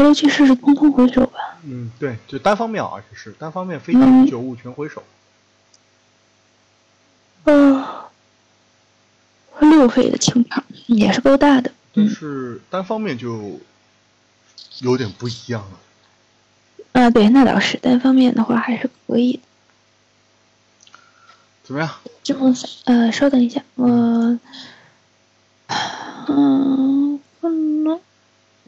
[0.00, 1.58] 河流去世是通通回首吧？
[1.64, 5.02] 嗯，对，就单方面，而且是单方面飞进九五全回首。
[7.44, 7.84] 嗯，
[9.58, 11.70] 六费的情场也是够大的。
[11.94, 13.60] 但是单方面就
[14.78, 15.78] 有点不一样了。
[16.92, 19.40] 啊，对，那倒是单方面的话还是可以的。
[21.62, 21.90] 怎么样？
[22.22, 22.54] 这么
[22.86, 23.86] 呃，稍等一下，我
[26.26, 28.00] 嗯，不能。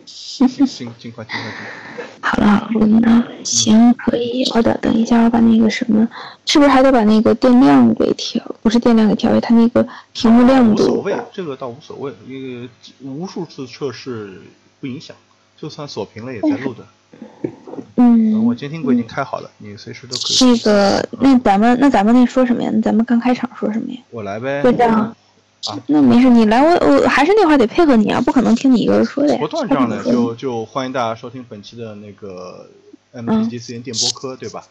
[0.06, 2.04] 行，行快，尽快，尽快。
[2.20, 6.08] 好了好了，那行可以，我等等一下，我把那个什么，
[6.46, 8.42] 是不是还得把那个电量给调？
[8.62, 10.84] 不是电量给调，它那个屏幕亮度。
[10.84, 12.68] 无所谓，这个倒无所谓，因为
[13.00, 14.40] 无数次测试
[14.80, 15.16] 不影响，
[15.56, 16.86] 就算锁屏了也在录的。
[17.96, 18.44] 嗯。
[18.44, 20.50] 我监听柜已经开好了，你随时都可以。
[20.50, 22.70] 那个，那咱们那咱们那说什么呀？
[22.82, 23.98] 咱们刚开场说什么呀？
[24.10, 24.62] 我来呗。
[24.62, 25.14] 就这样。
[25.68, 29.38] 啊，那没事，你来，我我还是那话，得配合你啊，不可能听你一个人说的呀。
[29.38, 32.66] 不断这样的，就就欢迎大家收听本期的那个
[33.12, 34.64] M T G 四言电波科，对吧？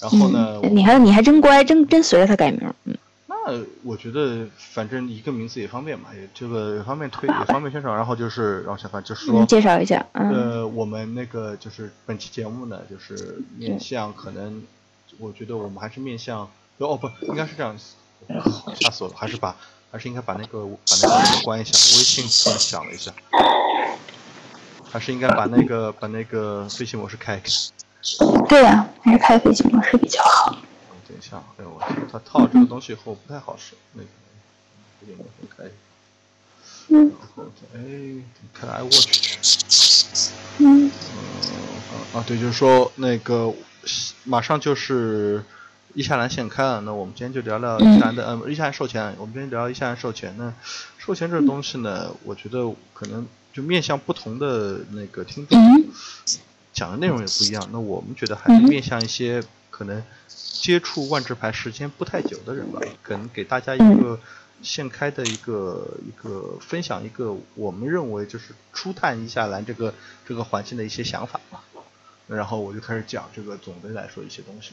[0.00, 2.96] 然后呢，你还你还真乖，真真随着他改名，嗯。
[3.28, 7.94] 那我觉得反正一个名字也方便嘛，也这个也方便推，也方便宣传。
[7.96, 14.62] 然后就是让小凡就是说介绍一下，呃，我们那个就是本期节目呢，就是面向可能，
[15.18, 16.48] 我觉得我们还是面向
[16.78, 17.76] 哦不，应该是这样，
[18.74, 19.56] 吓死我了，还是把。
[19.96, 23.10] 还是应该把那个把那个关一下，微信突然响了一下，
[24.84, 27.50] 还是应该把那个把那个飞行模式开开。
[28.46, 30.54] 对呀，还是开飞行模式比较好。
[31.08, 34.08] 等一下，哎呦我天，它套这个东西以后不太好使，那个
[35.00, 35.64] 飞行模式开。
[36.88, 37.10] 嗯。
[37.72, 37.78] 哎，
[38.52, 39.38] 开 iWatch 去。
[40.58, 40.90] 嗯。
[42.12, 43.50] 啊对，就是说那个
[44.24, 45.42] 马上就是。
[45.96, 50.54] 伊夏兰现开了，那我们今天就聊聊伊夏兰的，嗯，伊夏兰授权，我们今天聊伊夏兰授权呢。
[50.98, 55.58] 授权这个东西呢，我觉得可能就面向不同的那个听众，
[56.74, 57.66] 讲的内容也不一样。
[57.72, 64.20] 那我们觉得还是面向一些可能接触万智牌时间不太久的人吧，可能给大家一个
[64.60, 69.94] 现开的一个一个分享，一个我们认为就是初探伊夏兰这个
[70.28, 71.60] 这个环境的一些想法嘛。
[72.26, 74.72] 然后我就开始讲这个总的来说一些东西。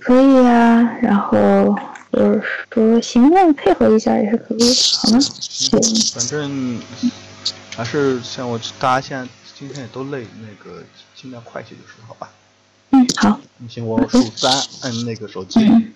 [0.00, 1.76] 可以啊，然后
[2.12, 4.64] 就是说行那配合一下也是可以的，
[5.00, 5.20] 好吗？
[5.20, 5.80] 行，
[6.14, 6.80] 反正
[7.76, 9.28] 还是像我大家现在
[9.58, 10.82] 今天也都累，那个
[11.14, 12.30] 尽量快些就是，好吧？
[12.90, 13.40] 嗯，好。
[13.68, 14.52] 行，我数三，
[14.82, 15.60] 按那个手机。
[15.60, 15.94] 嗯，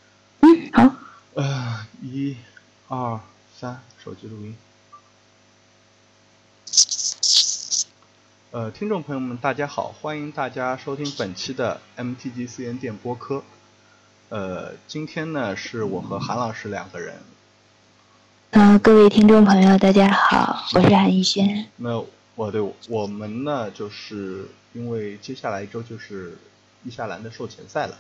[0.73, 0.95] 好。
[1.35, 2.37] 呃，一、
[2.89, 3.21] 二、
[3.61, 4.57] 三，手机录音。
[8.53, 13.45] 呃，听众朋友们，大家好，欢迎大家收听本期的 MTG 四言电播科。
[14.29, 17.15] 呃，今天呢是我和韩老师两个人。
[18.51, 21.67] 嗯，各位听众朋友，大家好，我是韩逸轩。
[21.77, 22.03] 那
[22.35, 26.37] 我对我们呢，就是因为接下来一周就是
[26.83, 27.97] 伊夏兰的授前赛了，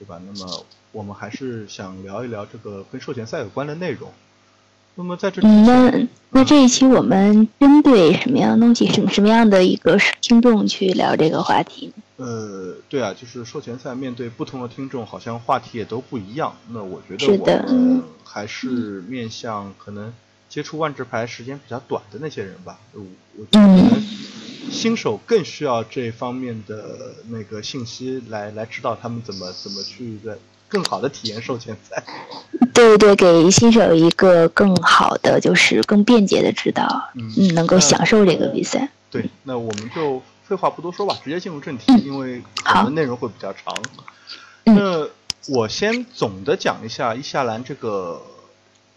[0.00, 0.20] 对吧？
[0.26, 4.10] 那么我们还是想聊一聊这个跟授前赛有关的内容。
[4.96, 12.02] 那么在这，那那这一期我们针对什么样东西，什么什么样的一个听众去聊这个话题呢？
[12.18, 16.52] 呃，对啊，就是授权赛面对不同的听众，好像话题也都不一样。
[16.70, 20.12] 那我觉得我们还是面向可能
[20.48, 22.80] 接触万智牌时间比较短的那些人吧。
[22.92, 23.02] 我
[23.36, 24.00] 我觉得
[24.68, 30.36] 新手更需要这方面的那个信息来来指导他们怎么怎么去的
[30.68, 32.02] 更好的体验授权赛。
[32.74, 38.90] 对对，给新手一个更好的就是更便捷的指导，嗯，能够享受这个比赛。
[39.08, 40.20] 对，那我们就。
[40.48, 43.76] 废话不多说吧，直接进入正题，因为可能内容会比较长。
[44.64, 45.06] 那
[45.48, 48.22] 我先总的讲一下伊夏兰这个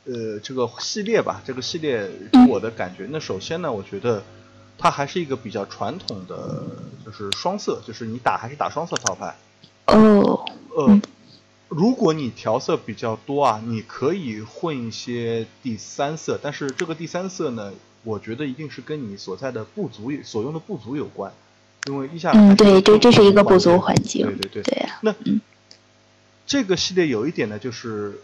[0.06, 3.06] 呃这个系列吧，这个系列给我的感觉。
[3.09, 4.23] 那首先呢，我觉得
[4.78, 6.63] 它还是一个比较传统的，
[7.06, 9.35] 就是双色，就是你打还是打双色套牌。
[9.88, 10.45] 哦。
[10.73, 11.01] 呃，
[11.67, 17.73] 如果你调色比较多啊，你可以混一些第三色，但是这个第三色呢。
[18.03, 21.31] 我觉得一定是跟你所在的部族所用的部族有关，
[21.88, 25.14] 因为一下嗯，对，这这是一个部族环境，对对对，对那
[26.47, 28.22] 这个系列有一点呢，就是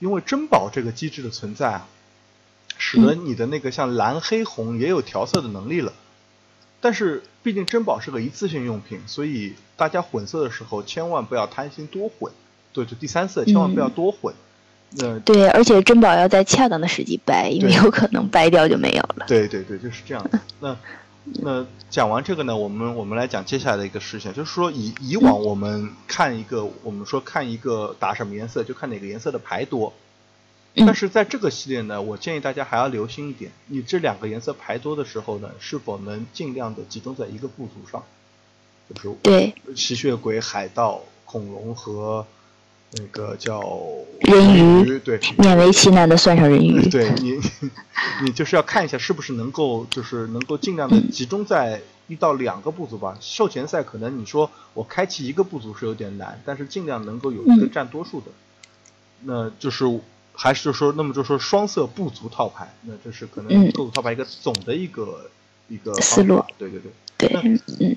[0.00, 1.88] 因为珍宝这个机制的存在啊，
[2.76, 5.92] 使得你的那个像蓝黑红也有调色的能力了。
[6.80, 12.32] 但是毕竟珍宝是个一次性用品，所以大家混色的时候千万不要贪心多混，
[12.72, 14.34] 对，就第三色千万不要多混。
[15.00, 19.26] 呃，对，而且珍宝要在恰当的时机掰，因为有可能掰掉就没有了。
[19.26, 20.40] 对对对，就是这样的。
[20.60, 20.76] 那
[21.42, 29.92] 那讲完这个呢，我们我们来讲接下来的一个事情，就是说以以往我们看一个，我们说看一个打什么颜色，就看哪个颜色的牌多。
[30.78, 38.02] 但是在这个系列呢，我建议大家还要留心一点，你这两个颜色排多的时候呢，是否能尽量的集中在一个部族上，
[38.94, 42.26] 就是对吸血鬼、海盗、恐龙和
[42.92, 43.60] 那个叫
[44.20, 46.88] 人鱼，对，勉为其难的算上人鱼。
[46.88, 47.38] 对你，
[48.24, 53.16] 你就是要看一下是不是能够，就是能够尽量的集中在一到两个部族吧。
[53.20, 58.26] 授权赛可能你说我开启一个部族是有点难，但是尽量能够有一个占多数的，
[59.22, 60.00] 那就是。
[60.38, 65.30] 还是就说，那么就说双色部族套牌，那这是可能各组套牌一个总的一个
[65.66, 66.44] 一个思路。
[66.58, 66.92] 对对对。
[67.16, 67.96] 对，嗯。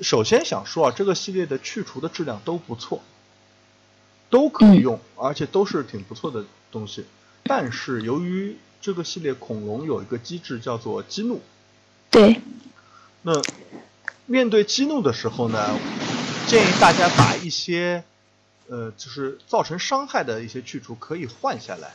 [0.00, 3.00] 首先想说啊，这个系列的去除的质量都不错，
[4.30, 7.04] 都可以用，而且都是挺不错的东西。
[7.42, 11.42] 但是由于这个系列恐龙有一个机制叫做激怒。
[12.10, 12.40] 对。
[13.22, 13.32] 那
[14.24, 15.76] 面对激怒的时候呢，
[16.46, 18.04] 建议大家把一些。
[18.72, 21.90] 呃，就是造成伤害的一些去除可以换下来，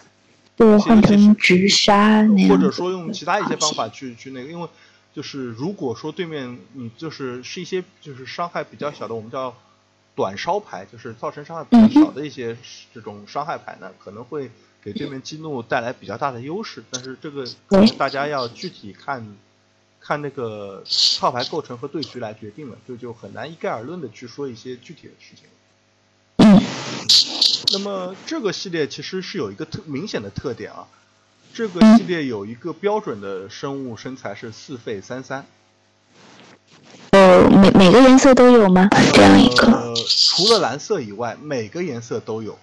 [0.58, 4.68] 对，换成直杀那或者说用其他一些方法去去那个，因为
[5.14, 9.56] 就是如果说对面你就是是一些就是伤害比较小的，我们叫
[10.16, 12.58] 短烧牌，就是造成伤害比较少的一些
[12.94, 14.50] 这种伤害牌呢，可能会
[14.82, 17.46] 给对面激怒带来比较大的优势，但是这个
[17.98, 19.36] 大家要具体看
[20.00, 20.84] 看那个
[21.20, 25.46] 套牌构成和对局来决定了，就就很难一概而论的去说一些具体的事情。
[27.74, 30.88] 那么这个系列其实是有一个特明显的特点啊，
[31.54, 35.46] 这个系列有一个标准的生物身材是四费三三。
[37.16, 38.90] 呃，每每个颜色都有吗？
[39.14, 39.72] 这样一个？
[39.72, 42.60] 呃，除了蓝色以外，每个颜色都有，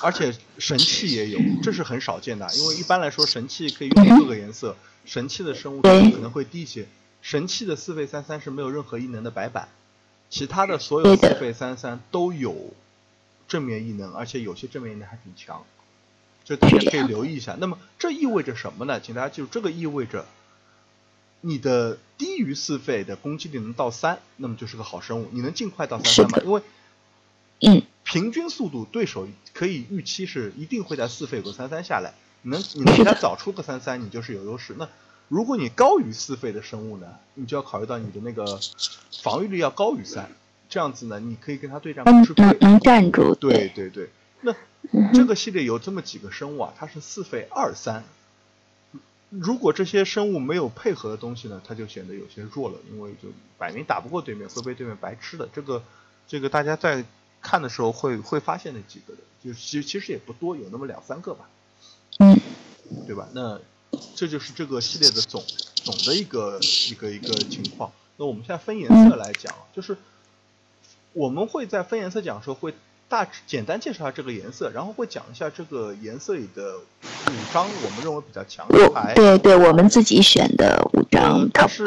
[0.00, 2.48] 而且神器也有，这是很少见的。
[2.54, 6.86] 因为一般来说，神器可以用各个颜色，神器的生物可能会低一些。
[7.20, 9.68] 神器的四费三三是没有任何异能的白板，
[10.30, 12.56] 其他的所有四费三三都有。
[13.46, 15.62] 正面异能，而且有些正面异能还挺强，
[16.42, 17.54] 这大家可以留意一下。
[17.60, 18.98] 那么这意味着什么呢？
[18.98, 20.24] 请大家记住，这个意味着
[21.42, 26.38] 你的低于四费的攻击力能到三，那么就是个好生物，你能尽快到三三吗？
[26.44, 26.62] 因为
[27.60, 34.74] 嗯，平均速度对手可以预期是一定会在四费有个三三下来，你能你能给他早出个三三，你就是有优势。
[34.78, 34.88] 那
[35.28, 38.60] 如果你高于四费的生物呢，你就要考虑到你的那个
[39.22, 40.30] 防御力要高于三。
[40.66, 43.34] 这样子呢，你可以跟他对战不吃亏，能站住。
[43.34, 44.08] 对对对，
[44.40, 44.52] 那
[45.12, 48.02] 这个系列有这么几个生物啊，它是四费二三。
[49.40, 53.28] 如果这些生物没有配合的东西呢，它就显得有些弱了，因为就
[53.58, 55.48] 摆明打不过对面，会被对面白吃的。
[55.52, 55.82] 这个
[56.26, 57.04] 这个大家在
[57.40, 61.48] 看的时候会会发现那几个的，就其其实也不多，有那么两三个吧。
[62.18, 62.38] 嗯，
[63.06, 63.28] 对吧？
[63.32, 63.60] 那
[64.14, 65.42] 这就是这个系列的总
[65.74, 66.58] 总的一个
[66.90, 67.92] 一个一个情况。
[68.16, 69.96] 那我们现在分颜色来讲，就是。
[71.16, 72.74] 我们会在分颜色讲的时候，会
[73.14, 79.12] 大致简单介绍下这个颜色，然后会讲一下这个颜色里的五张我们认为比较强的牌。
[79.14, 81.48] 对对，我们自己选的五张。
[81.52, 81.84] 但是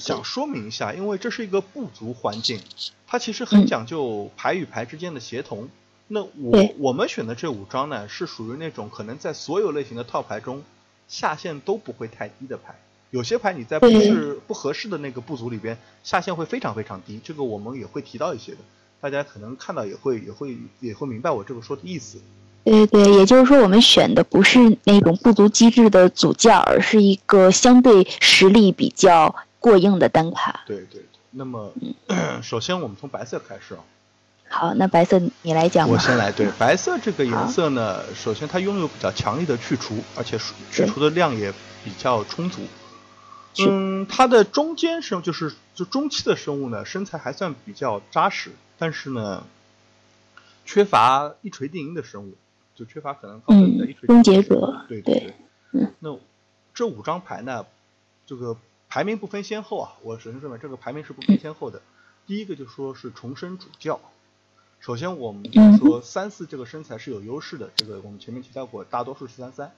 [0.00, 2.58] 想说明一下，因为这是一个部族环境，
[3.06, 5.68] 它其实很讲究牌与牌之间的协同。
[6.08, 10.62] 那我我们选的这五张呢，是属于那种可能在所有类型的套牌中
[11.08, 12.74] 下限都不会太低的牌。
[13.10, 18.58] 有些牌你在不是不合适的那个部族里边下限会非常非常低，这个我们也会提到一些的，
[19.00, 22.18] 大家可能看到也会也会也会明白我这个说的意思。
[22.62, 30.60] 对对，也就是说我们选的不是那种不足机制的组件，而是一个相对实力比较过硬的单卡。
[30.66, 31.72] 对对对，那么
[32.42, 33.80] 首先我们从白色开始啊。
[34.52, 35.94] 好，那白色你来讲吧。
[35.94, 40.38] 我先来，对白色这个颜色呢，首先它拥有比较强力的去除，而且
[40.70, 41.52] 去除的量也
[41.82, 42.60] 比较充足。
[43.58, 49.44] 嗯，它的中间生就是就中期的生物呢，身材还算比较扎实，但是呢，
[50.64, 52.34] 缺乏一锤定音的生物，
[52.74, 54.06] 就缺乏可能靠的一锤。
[54.06, 54.86] 终结者。
[54.88, 55.34] 对对。
[55.72, 55.92] 嗯。
[55.98, 56.18] 那
[56.72, 57.66] 这五张牌呢，
[58.24, 58.56] 这个
[58.88, 59.92] 排名不分先后啊。
[60.02, 61.82] 我首先说明这个排名是不分先后的。
[62.26, 64.00] 第一个就说是重生主教。
[64.80, 69.70] 首先我们就说三四这个身材是有优势的，这个我们前面提到过，大多数是三三。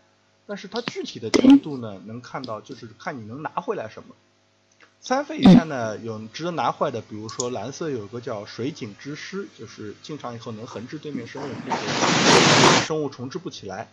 [0.46, 4.14] 但是它具体的强度呢，能看到就是看你能拿回来什么。
[5.04, 11.52] 三费以下呢，有值得拿回来的，比如说蓝色有个叫水井之师，就是进场以后能横置对面生物，
[12.86, 13.88] 生物重置不起来。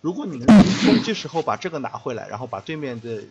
[0.00, 3.24] 如果你能攻击时候把这个拿回来，然后把对面的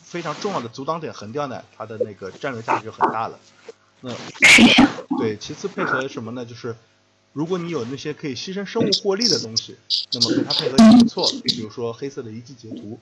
[0.00, 3.36] 非常重要的阻挡点横掉呢，它的那个战略价值就很大了。
[4.02, 4.12] 那
[5.18, 6.46] 对，其次配合什么呢？
[6.46, 6.76] 就是。
[7.32, 9.76] 如果你有那些可以牺牲生物获利的东西，
[10.10, 11.30] 那么跟它配合也不错。
[11.44, 12.98] 比如说黑色的遗迹截图，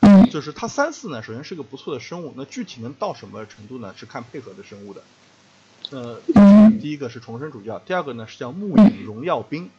[0.00, 2.32] 那就是它三四呢，首先是个不错的生物。
[2.36, 3.94] 那具体能到什么程度呢？
[3.96, 5.02] 是看配合的生物的。
[5.90, 6.20] 呃，
[6.80, 9.70] 第一个是重生主教，第二个呢是叫木影荣耀兵。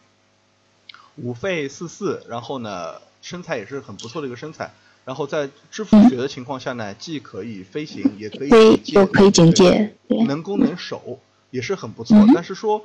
[1.15, 4.73] 五费四四，然后呢身材也是很不错的一个身材，
[5.05, 8.49] 然后在支付血的情况下呢，既可以飞行，也可以
[8.87, 9.95] 又可以警戒，
[10.27, 11.19] 能攻能守，
[11.51, 12.17] 也是很不错。
[12.17, 12.83] 嗯但是说，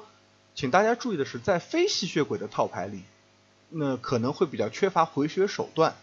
[0.54, 3.02] 请大家注意的是，在非吸血鬼的套牌里，
[3.70, 5.96] 那可能会比较缺乏回血手段。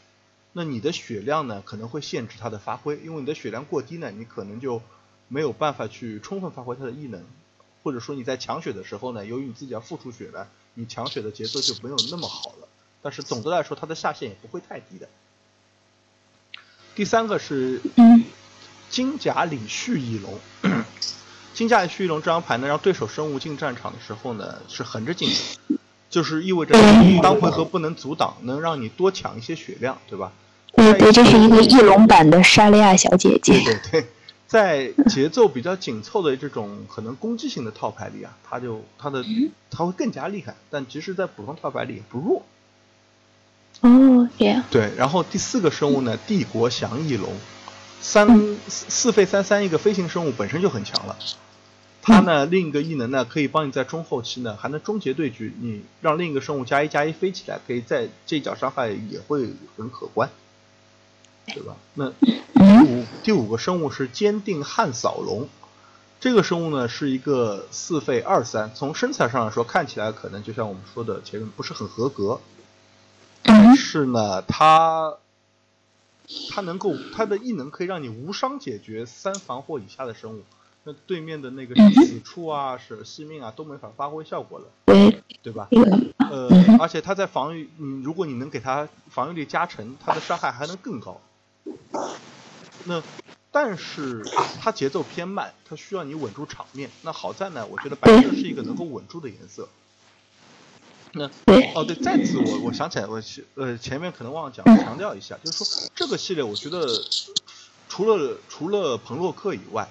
[0.58, 4.82] 那你的血量呢，可能会限制它的发挥，因为你的血量过低呢，你可能就
[5.28, 7.22] 没有办法去充分发挥它的异能，
[7.84, 12.70] 或者说你在抢血的时候呢，由于你自己要付出血呢，你抢血的节奏就没有那么好了。
[13.02, 15.10] 但是总的来说，它的下限也不会太低的。
[16.96, 17.82] 第三个是
[18.90, 20.40] 金甲李旭翼龙，
[21.54, 25.78] 金甲李旭翼龙这张牌呢，让对手生物进战场的时候呢是横着进的，
[26.10, 26.74] 就是意味着
[27.22, 30.32] 当回合不能阻挡，能让你多抢一些血量，对吧？
[30.76, 34.06] 对对，这是一个翼龙版的莎莉亚小姐姐对，对对，
[34.48, 39.24] 在节奏比较紧凑的这种可能攻击型的套牌里啊，它就它的
[39.72, 42.44] 它会更加厉害，但其实在普通套牌里也不弱。
[43.82, 47.30] 哦，这样，对，然后第四个生物呢，帝国翔翼龙，
[48.00, 48.28] 三
[48.68, 51.18] 四四费三三一个飞行生物本身就很强了，
[52.02, 60.30] 它呢另一个异能呢可以帮你在中后期呢还能终结对局，你让另一个生物加一加一飞起来，可以在这一脚伤害也会很可观，
[61.48, 61.76] 对吧？
[61.94, 65.48] 那第嗯五第五个生物是坚定汉扫龙，
[66.20, 72.40] 这个生物呢是一个四费二三，从身材上来说看起来可能就像我们说的前面不是很合格，
[73.44, 75.14] 但嗯是呢，它
[76.50, 80.42] 它能够它的异能可以让你无伤解决三防或以下的生物，
[80.84, 84.66] 那对面的那个死处啊、是惜命啊都没法发挥效果了，
[85.44, 85.70] 对，吧？
[86.32, 86.50] 呃
[86.80, 91.22] 而且它在防御，你如果你能给它防御力加成，它的伤害还能更高。
[92.86, 93.02] 那
[93.52, 94.24] 但是
[94.62, 96.90] 它节奏偏慢，它需要你稳住场面。
[97.02, 99.68] 那好在呢，我觉得白色是一个能够稳住的颜色。
[101.14, 101.26] 那，
[101.74, 106.86] 哦，对，再次我我想起来，我其呃前面可能忘了讲，强调一下，就是说这个系列，我觉得
[107.88, 109.88] 除了除了彭洛克以外，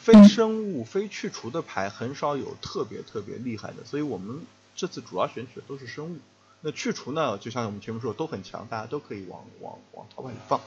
[0.00, 4.40] 非生物、非去除的牌很少有特别特别厉害的，所以我们
[4.76, 6.18] 这次主要选取的都是生物。
[6.60, 10.60] 那去除呢，就像我们前面说的都很强，大家都可以往往往套牌里放。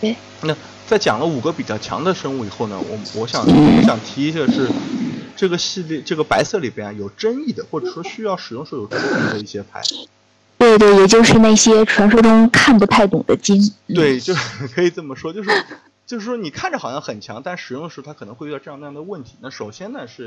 [0.00, 4.68] 对，那在讲了五个比较强的生物以后呢，我我想 我想提一下是，
[5.36, 9.82] 这个系列这个白色里边啊有争议的，或者说需要使用时候有争议的一些牌。
[10.56, 15.50] 对对，也就是那些传说中看不太懂的金，嗯对，就是 可以这么说，就是
[16.04, 19.34] 就是说你看着好像很强，但使用的时候它可能会遇到这样那样的问题。
[19.40, 20.26] 那首先呢是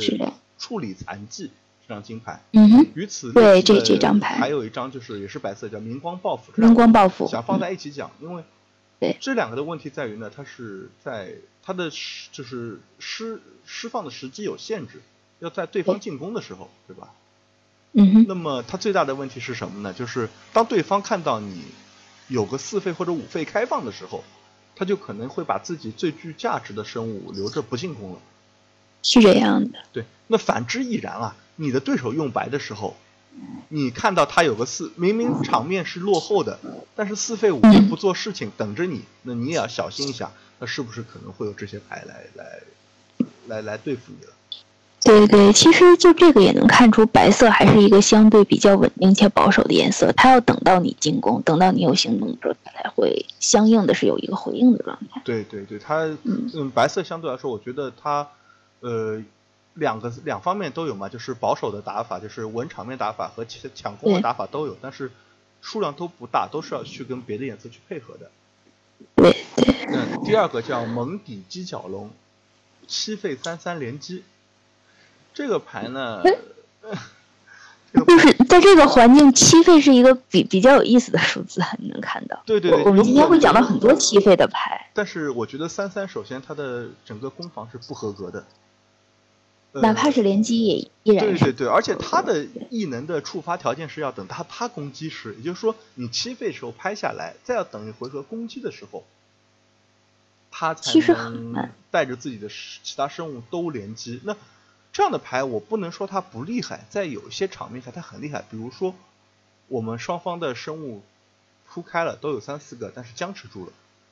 [0.57, 1.51] 处理残疾
[1.85, 4.35] 这张金牌，嗯哼，与此对这这张牌。
[4.37, 8.43] 还有一张就是也是白色叫明光报复明光报复，想放在一起讲，因为
[9.01, 11.89] 对这两个的问题在于呢，它是在它的
[12.31, 15.01] 就是释释放的时机有限制，
[15.39, 17.09] 要在对方进攻的时候，对吧？
[17.93, 19.91] 嗯哼，那么它最大的问题是什么呢？
[19.91, 21.63] 就是当对方看到你
[22.27, 24.23] 有个四费或者五费开放的时候，
[24.75, 28.19] 他就可能会把自己最具价值的生物留着不进攻了。
[29.01, 31.35] 是这样的，对，那反之亦然啊。
[31.57, 32.95] 你的对手用白的时候，
[33.69, 36.59] 你看到他有个四，明明场面是落后的，
[36.95, 42.59] 但是四费五费不做事情等着你，那你也要小心一下，那是不是可能会有这些牌来来
[43.47, 44.33] 来来对付你了？
[45.03, 50.11] 对对，其实就这个也能看出，白色还是一个相对比较稳定且保守的颜色。
[50.11, 55.19] 它要等到你进攻，等到你有行动的时候，它才会相应的是有一个回应的状态。
[55.25, 58.27] 对对对，它嗯嗯，白色相对来说，我觉得它
[58.81, 59.19] 呃
[59.73, 65.11] 两个两方面都有嘛，就是保守的打法，就是稳场面打法和抢抢攻的打法都有，但是
[65.61, 68.29] 数量都不大，都是要去跟别的颜色去配合的。
[69.15, 72.11] 对对，那第二个叫蒙底犄角龙，
[72.87, 74.23] 七费三三连击，
[75.33, 76.21] 这个牌呢，
[77.93, 82.41] 这个就是在这个环境，七费是一个比比较有意思的数字，你能看到。
[82.45, 88.45] 对对对，我我们今天会讲到很多七费的牌，但是我觉得三三首先它的整个攻防是不合格的，呃
[89.73, 91.45] 哪怕是连击也依然是。
[91.45, 99.05] 对对对，而且它的异能的触发条件是要等他他攻击时，也就是说你七费时候拍下来，再要等一回合攻击的时候，
[100.51, 104.19] 他才能带着自己的其他生物都连击。
[104.25, 104.35] 那
[104.91, 108.93] 这样的牌我不能说它不厉害，在有一些场面下它很厉害，比如说
[109.69, 111.01] 我们双方的生物
[111.69, 113.71] 铺开了都有三四个，但是僵持住了。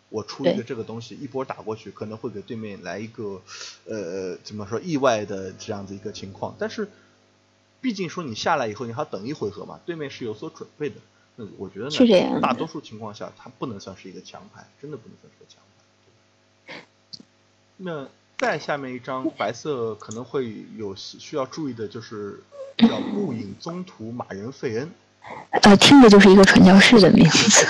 [0.09, 3.41] 我出一个这个东西，一波打过去，可能会给对面来一个，
[3.85, 6.55] 呃，怎么说意外的这样子一个情况。
[6.57, 6.89] 但是，
[7.79, 10.95] 毕竟说你下来以后，你还要等一回合嘛，对面是有所准备的。
[11.35, 15.61] 那我觉得呢，是这样大多数情况下，它不能算是一个强牌，真的不能算是个强
[16.67, 16.85] 牌。
[17.77, 22.41] 那再下面一张白色可能会有需要注意的，就是
[22.77, 24.91] 叫步影宗徒马人费恩。
[25.63, 27.65] 呃，听着就是一个传教士的名字。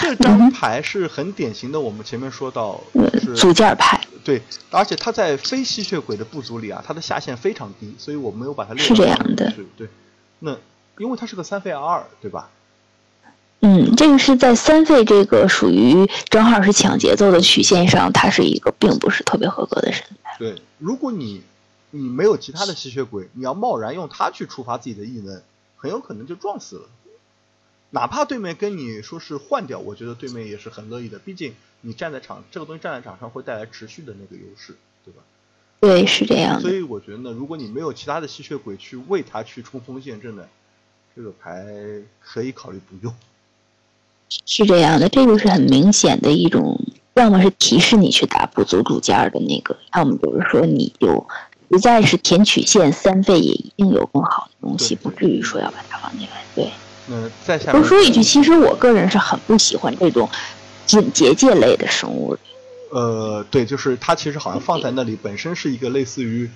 [0.00, 2.80] 这张牌是很典型的，我们前面说到
[3.20, 4.00] 是组件牌。
[4.24, 9.52] 对，而且它在非吸血鬼的部族里啊，它的下限非常低，所以我没有把它列是这样的。
[9.76, 9.88] 对，
[10.40, 10.56] 那
[10.98, 12.50] 因为它是个三费二，对吧？
[13.60, 20.36] 嗯，这个是在三费这个属于正好是抢节奏的曲线上，它是一个并不是特别合格的身材。
[20.38, 21.42] 对，如果你
[21.90, 25.40] 你没有其他的吸血鬼，你要贸然用它去触发自己的异能。
[25.76, 26.88] 很有可能就撞死了，
[27.90, 31.18] 哪怕对面跟你说是换掉，我觉得对面也是很乐意的。
[31.18, 35.22] 毕竟你站在场，这个东西站在场上会带来持续的那个优势，对吧？
[35.80, 36.60] 对，是这样。
[36.60, 40.48] 所以我觉得呢，如果你没有其他的吸血鬼去为他去冲锋陷阵的，
[41.14, 41.64] 这个牌
[42.20, 43.14] 可以考虑不用。
[44.44, 46.80] 是这样的，这个是很明显的一种，
[47.14, 51.26] 要么是提示你去打不足主件的那个，要么就是说你就。
[51.70, 56.44] 实在是填曲线，三费也一定有更好的东西，不至于说要把它放进来。
[56.54, 56.70] 对，
[57.08, 60.28] 嗯，再下多说一句，其实我个人是很不喜欢这种
[60.86, 62.40] 准结界类的生物的。
[62.90, 66.50] 呃，对，就是它其实好像放在那里，本身是一个类似于。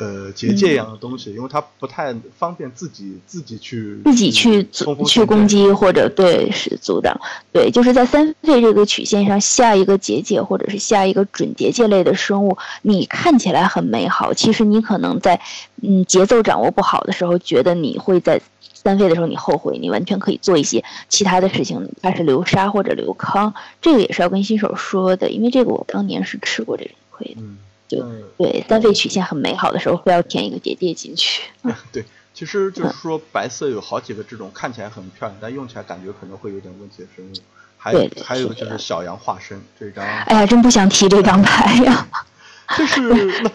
[0.00, 4.66] 呃，结界一样的东西，因为它不太方便自己自己去自己去
[5.06, 7.14] 去攻击或者对是阻挡，
[7.52, 15.38] 对，就是在三费这个曲线上下一个结界或者是下一个准结界类的生物，你看起来很美好，其实你可能在
[15.82, 18.40] 嗯节奏掌握不好的时候，觉得你会在
[18.72, 23.52] 三费的时候你后悔，你完全可以做一些其他的事情，它是流沙或者流康，
[23.82, 27.42] 这个也是要跟新手说的，因为这个我当年是吃过这种亏的。
[27.90, 28.06] 就
[28.38, 31.42] 对单费曲线很美好的时候，非要填一个叠叠进去。
[31.90, 37.32] 对，其实就是说白色有好几个这种看起来很漂亮，但用起来感觉可能会有点问题的生物。
[37.76, 40.04] 还有还有就是小羊化身这张。
[40.04, 42.06] 哎呀，真不想提这张牌呀。
[42.78, 43.00] 就是
[43.42, 43.50] 那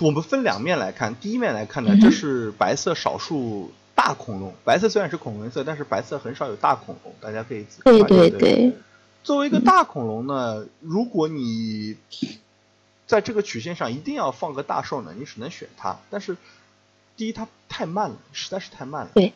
[0.00, 4.54] 我们分两面来看，第一面来看呢，这是白色少数大恐龙。
[4.64, 8.72] 白色虽然是恐龙颜色，但是白色很少有大恐龙，大家可以对对对。
[9.22, 11.96] 作为一个大恐龙呢，如果你。
[13.08, 15.96] 在这个曲线上一定要放个大兽呢，你只能选它。
[16.10, 16.36] 但是，
[17.16, 19.10] 第一它太慢了，实在是太慢了。
[19.14, 19.32] 对。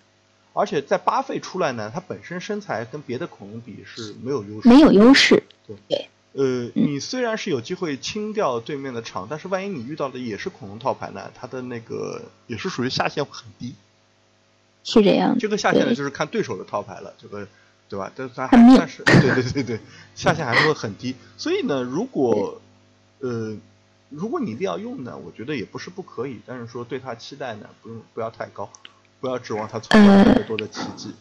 [0.52, 4.68] 而且在八费出来呢，它本身身材跟别的恐龙比是没有优势。
[4.68, 5.42] 没有优势。
[5.66, 5.76] 对。
[5.88, 6.08] 对。
[6.34, 13.74] 呃，你虽然是有机会清掉对面的场，但是万一你遇到的也是恐龙套牌呢，它的那个也是属于下限很低。
[14.84, 15.38] 是这样。
[15.38, 17.48] 这个下限呢，就是看对手的套牌了，这个
[17.88, 18.12] 对吧？
[18.14, 19.80] 但它还算是对对对对，
[20.14, 21.14] 下限还是会很低。
[21.38, 22.60] 所以呢，如果
[23.20, 23.54] 呃，
[24.14, 28.68] 如果你一定要用呢，我觉得也不是不可以，但是说对它期待呢，不用不要太高，
[29.20, 31.14] 不要指望它创造太多的奇迹。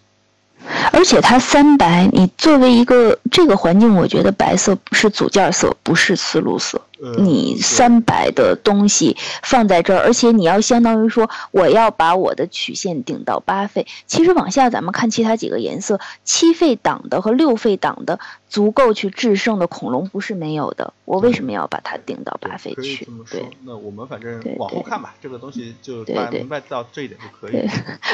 [0.92, 6.80] 而且它三白，你作为一个这个环境，我觉得白色是组件色，不是思路色。
[7.18, 13.88] 你三百的东西放在这儿，而且你要相当于说，我要把我的曲线顶到八费。
[14.06, 20.94] 其实往下咱们看其他几个颜色，七费档的和六费档的足够去制胜的恐龙不是没有的。
[21.06, 23.08] 我为什么要把它顶到八费去？
[23.30, 27.68] 对，那我们反正往后看吧，这个东西就大家明白到这一点就可以。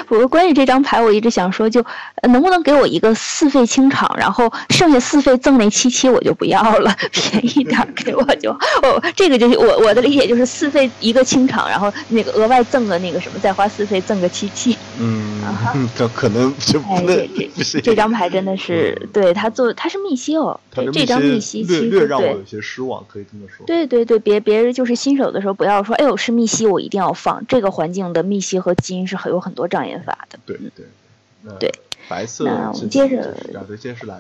[0.08, 1.84] 不过关于这张牌，我一直想说，就
[2.24, 8.58] 能不能给我一个四费清场，然后剩下四费赠那七七我就不要了，便宜点给我就。
[8.84, 14.78] 哦，这个就是我我的理解，就是四费一个清场，然后那个额外赠个那个什么，再花四费赠个七七。
[15.00, 15.42] 嗯，
[15.96, 20.60] 这可能就不这这这张牌真的是，对他做他是密西哦，
[20.94, 23.66] 这张密西其实略让我有些失望，可以这么说。
[23.66, 30.40] 对对对，别别人就是新手的时候不要说，哎呦是密西，我一定要放这个环境的密西和金是很有很多障眼法的。
[30.46, 30.86] 对对
[31.60, 31.72] 对。
[32.10, 33.36] 白色，那我们接着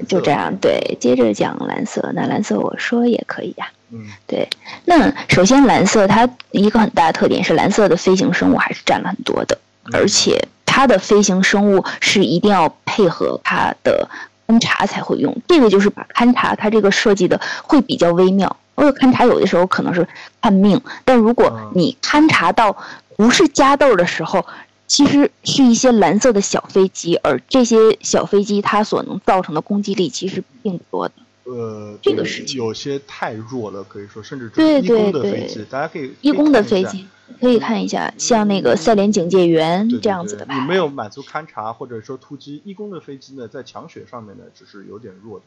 [0.09, 2.11] 就这样，对，接着讲蓝色。
[2.13, 4.49] 那蓝色我说也可以呀，嗯，对。
[4.85, 9.57] 那首先蓝色它一个很大的特点是蓝色的飞行生物还是占了很多的，
[9.93, 14.09] 而且它的飞行生物是一定要配合它的
[14.47, 15.35] 勘察才会用。
[15.47, 18.55] 这个就是把勘察它这个设计的会比较微妙。
[18.77, 20.07] 因为勘察有的时候可能是
[20.41, 22.77] 看命，但如果你勘察到
[23.15, 24.45] 不是加豆的时候。
[24.89, 31.15] 其实是一些蓝色的小飞机，而这些小飞机它所能造成的攻击力其实并不多的。
[31.47, 37.07] 呃，这个事情有些太弱了，可以说甚至对对对，大家可以义工的飞机
[37.39, 40.53] 可以看一下，像那个赛联警戒员这样子的吧。
[40.53, 45.45] 你没有满足勘察或者说突击义工的飞机呢，在强血上面呢，只是有点弱的，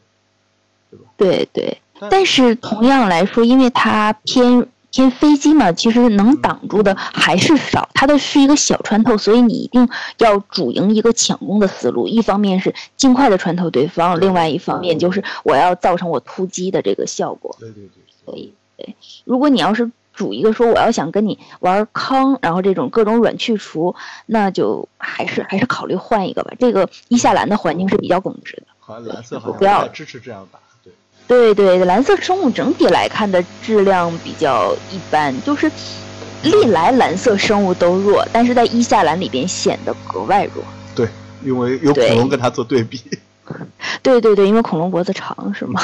[0.89, 1.05] 对吧？
[1.17, 4.67] 对对，但是同样来说，因为它偏。
[4.91, 12.07] 偏飞机嘛，其实能挡住的还是少，它的是一个小穿透，所以你一定要主营一个抢攻的思路。
[12.07, 17.55] 一方面是尽快的穿透对方，另外一方面就是我要造成我突击的这个效果。
[17.59, 18.53] 对对对，所以。
[18.77, 23.93] 对，如果你要是主一个说我要想跟你玩康，然后这种各种软去除，
[24.25, 26.51] 那就还是还是考虑换一个吧。
[26.57, 30.57] 这个伊夏兰的环境是比较耿直的，好像蓝色好像不要支持这样打，
[31.31, 31.53] 对。
[31.55, 35.71] 对对，蓝色生物整体来看的质量比较一般，就是
[36.43, 40.63] 历来蓝色生物都弱，但是在伊夏兰里边显得格外弱。
[40.93, 41.07] 对，
[41.43, 43.01] 因为有恐龙跟它做对比。
[44.01, 45.81] 对对对，因为恐龙脖子长是吗？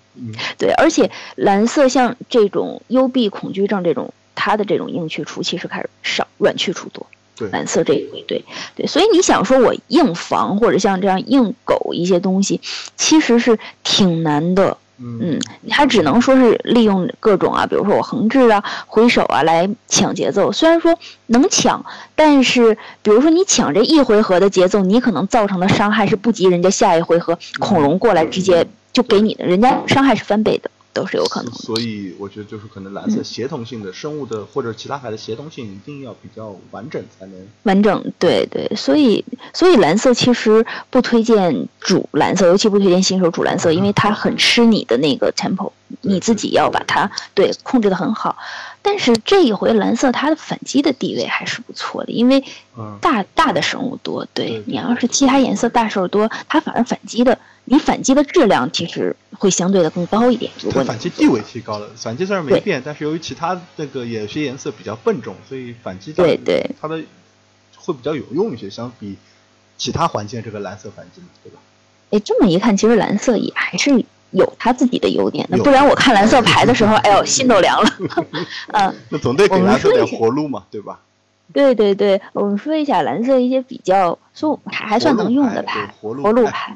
[0.58, 7.06] 对，而且蓝色像这种幽闭恐惧症这种，它的这种硬去除其实开始少，软去除多。
[7.34, 8.44] 对，蓝色这一回，对
[8.76, 12.60] 对，所以你想说我硬防或者像这样硬狗一些东西，
[12.96, 14.76] 其实是挺难的。
[15.02, 20.52] 嗯，你还只能说是利用各种啊，比如说我横置啊、回手啊来抢节奏。
[20.52, 21.84] 虽然说能抢，
[22.14, 30.70] 但是比如说你抢这一回合的节奏，你可能造成的伤害是不及人家下一回合恐龙过来直接就给你的，人家伤害是翻倍的。
[30.92, 38.04] 都是有可能，所以我觉得就是可能蓝色协同性的生物的或者其他牌的协同性一定要比较完整才能完整。
[38.18, 39.24] 对对，所以
[39.54, 48.36] 所以蓝色其实不推荐主蓝色，尤其不推荐新手主蓝色，因为它很吃你的那个 tempo，你自己要把它对控制的很好。
[48.82, 52.44] 但是这一回蓝色它的反击的地位还是不错的，因为
[53.00, 54.26] 大大的生物多。
[54.34, 57.38] 对你要是其他颜色大兽多，它反而反击的。
[57.64, 60.50] 你反击的质量其实会相对的更高一点。
[60.72, 67.00] 它反击地位提高了，反击虽然没变，但是由于其他那个有些颜色比较笨重，所以反击对对它的
[67.76, 69.16] 会比较有用一些，相比
[69.78, 71.60] 其他环境这个蓝色反击嘛，对吧？
[72.10, 75.56] 哎，这么一看，其实蓝色也还是有他自己的优点的。
[75.58, 77.90] 不然我看蓝色牌的时候，哎呦，心都凉了。
[78.72, 80.98] 嗯， 那总得给蓝色点活路嘛，对吧？
[81.52, 86.74] 对对对，我们说一下蓝色一些比较说还还算能用的牌，活路牌。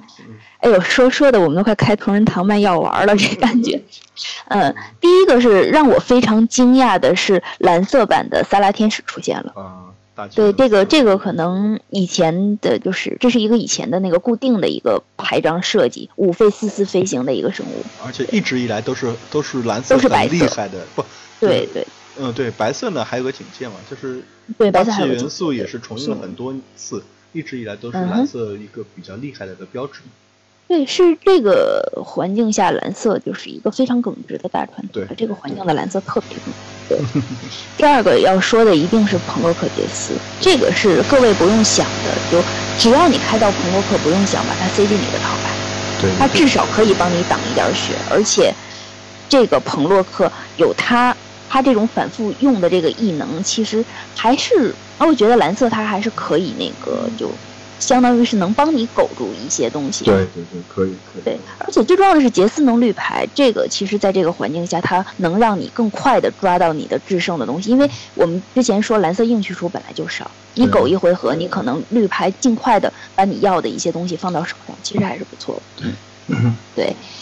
[0.58, 3.80] 哎呦，说说的我们都快开同仁堂卖药丸了，这感觉。
[4.48, 9.54] 嗯，第一个是让我非常惊讶的是蓝色版的萨拉天使出现了。
[10.16, 17.84] 啊，对这个这个可能以前的就是这是一个以前的那个固定的一个排张设计，五费四四飞行的一个生物。
[18.04, 21.04] 而且一直以来都是都是蓝色很厉害的，不，
[21.38, 21.86] 对对。
[22.18, 24.22] 嗯，对，白色呢还有个警戒嘛，就是
[24.56, 30.00] 对白色元素也是重用了很多次，一直以来都是蓝色一个比较厉害的一个标志。
[30.68, 34.86] 对，是这个环境下蓝色就是一个非常耿直的大船。
[34.92, 36.36] 对，这个环境的蓝色特别
[36.88, 36.98] 对。
[37.76, 42.44] 第二个要说的一定是彭洛克杰斯，这个是各位不用想的，就
[42.76, 45.56] 只要你开到彭洛克，不用想把它塞进你的套牌，
[45.96, 48.54] 对，它至少可以帮你挡一点血，而且
[49.28, 51.16] 这个彭洛克有它。
[51.48, 57.38] 它这种反复用的这个异能，其实还是啊，我觉得蓝色它还是可以那个，就
[57.78, 60.04] 相当于是能帮你苟住一些东西。
[60.04, 61.22] 对对对，可以可以。
[61.22, 67.70] 对，而且最重要的是杰斯能绿牌，这个其实在这个环境下，它能让你更快的抓到你的制胜的东西。
[67.70, 75.84] 因为我们之前说蓝色硬去除本来就少，你苟一回合，你可能绿牌尽快的把你要的一些东西放到手上，其实还是不错的。
[75.84, 75.94] 对。
[76.74, 76.96] 对，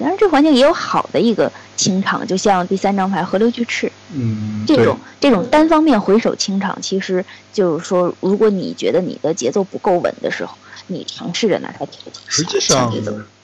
[0.00, 12.92] 但是这环境也有好的一个清场，就像第三张牌河流巨翅，嗯，这种这种单方面回手清场，其实就是说，如果你觉得你的节奏不够稳的时候，你尝试着拿它提实际上，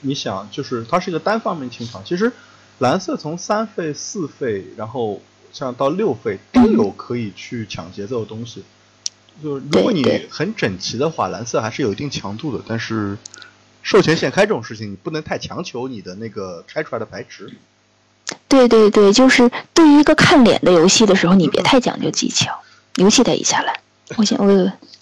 [0.01, 2.31] 你想，就是它是一个单方面清场，其实
[2.79, 5.21] 蓝色从三费、四费，然后
[5.53, 8.63] 像到六费都有可以去抢节奏的东西。
[9.41, 13.17] 就是如果你很整齐的话，蓝色还是有一定强度的，但是。
[13.85, 17.53] 授权限开这种事情，你不能太强求你的那个开出来的白值。
[18.47, 22.51] 对对对，就是对于一个看脸的游戏的时候，你别太讲究技巧，
[22.95, 23.79] 尤其在一下来。
[24.17, 24.47] 我想，我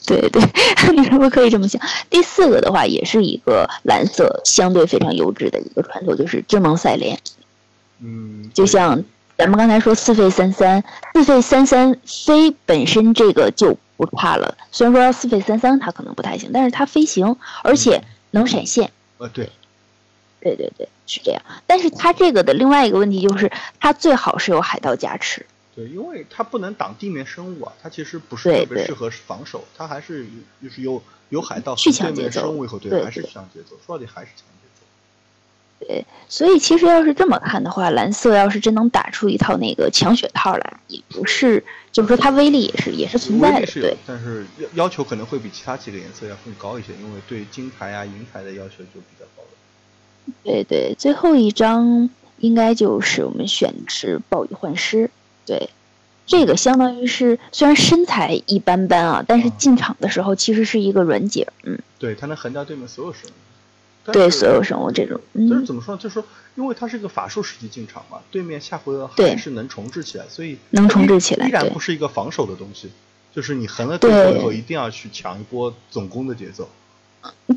[0.06, 0.42] 对对，
[0.94, 1.82] 你是不是可以这么想？
[2.10, 7.18] 第四个的话，也是一个蓝色相对非常优质的一个传说，就是智盟赛莲。
[8.02, 9.02] 嗯，就像
[9.38, 14.58] 咱们刚才说四费三三，四费三三飞本身这个就不差了。
[14.74, 18.04] 虽然说要四费三三它可能不太行，但是它飞行，而且。
[18.34, 19.50] 能闪现，呃，对，
[20.42, 21.42] 对对对，是这样。
[21.66, 25.46] 但是它这个的另外一个问题就是，它最好是有海盗加持。
[25.76, 30.26] 对，因为它不能挡地面生物啊，它其实不是特别适合防守，它还是
[30.62, 34.46] 就是有有海盗去抢节奏，生物以后对，还是抢节奏，说到底还是抢。
[35.86, 41.64] 对，所以其实要是这么看的话，蓝色要是真能打出一套那个强血套来，也不是。
[41.92, 43.96] 就是说，它威力也是也是存在的，对。
[44.08, 50.34] 但是要要求可能会比其他几个颜色要更高一些，因为对金牌啊、银牌的要求就比较高了。
[50.44, 55.12] 对对，最后一张应该就是我们选的是暴雨幻师，
[55.46, 55.70] 对，
[56.26, 61.78] 这个相当于是虽然身材一般般啊，但是进场的时候其实是一个软解，嗯。
[62.00, 63.34] 对，他能横掉对面所有生物。
[64.12, 65.20] 对所有生物这种。
[65.48, 66.02] 就是怎么说呢？
[66.02, 66.24] 就是说，
[66.56, 72.92] 因为它是一个法术时期进场嘛，对面下回合还是能重置起来，所以能重置起来，依然不是一个防守的东西。
[73.34, 76.70] 就是你横了对手以后，一定要去抢一波总攻的节奏。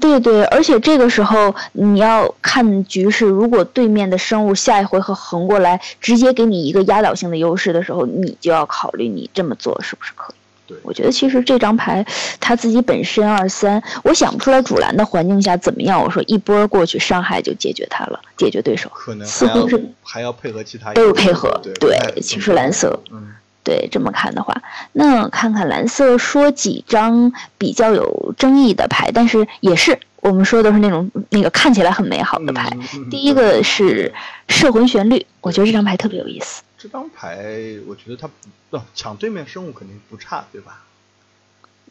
[0.01, 10.37] 对对，而且这个时候你要看局势，如果对面的生物下一回合横过来，直接给你一个压倒性的优势的时候，你就要考虑你这么做是不是可以。
[10.67, 12.05] 对，我觉得其实这张牌
[12.41, 16.03] 他自己本身二三，我想不出来主蓝的环境下怎么样。
[16.03, 18.91] 我说一波过去，伤害就解决他了，解决对手。
[18.93, 21.61] 可能似乎是还要配合其他都有配合。
[21.81, 23.33] 对，其实蓝色，嗯。
[23.63, 32.71] 对，这么看的话，那看看蓝色说几张比较有争议的牌，但是也是我们说的是那种那个看起来很美好的牌。
[33.11, 34.15] 第一个是
[34.47, 36.63] 摄魂旋律，我觉得这张牌特别有意思。
[36.87, 38.31] 这张牌我觉得它
[38.71, 40.85] 不抢对面生物肯定不差，对吧？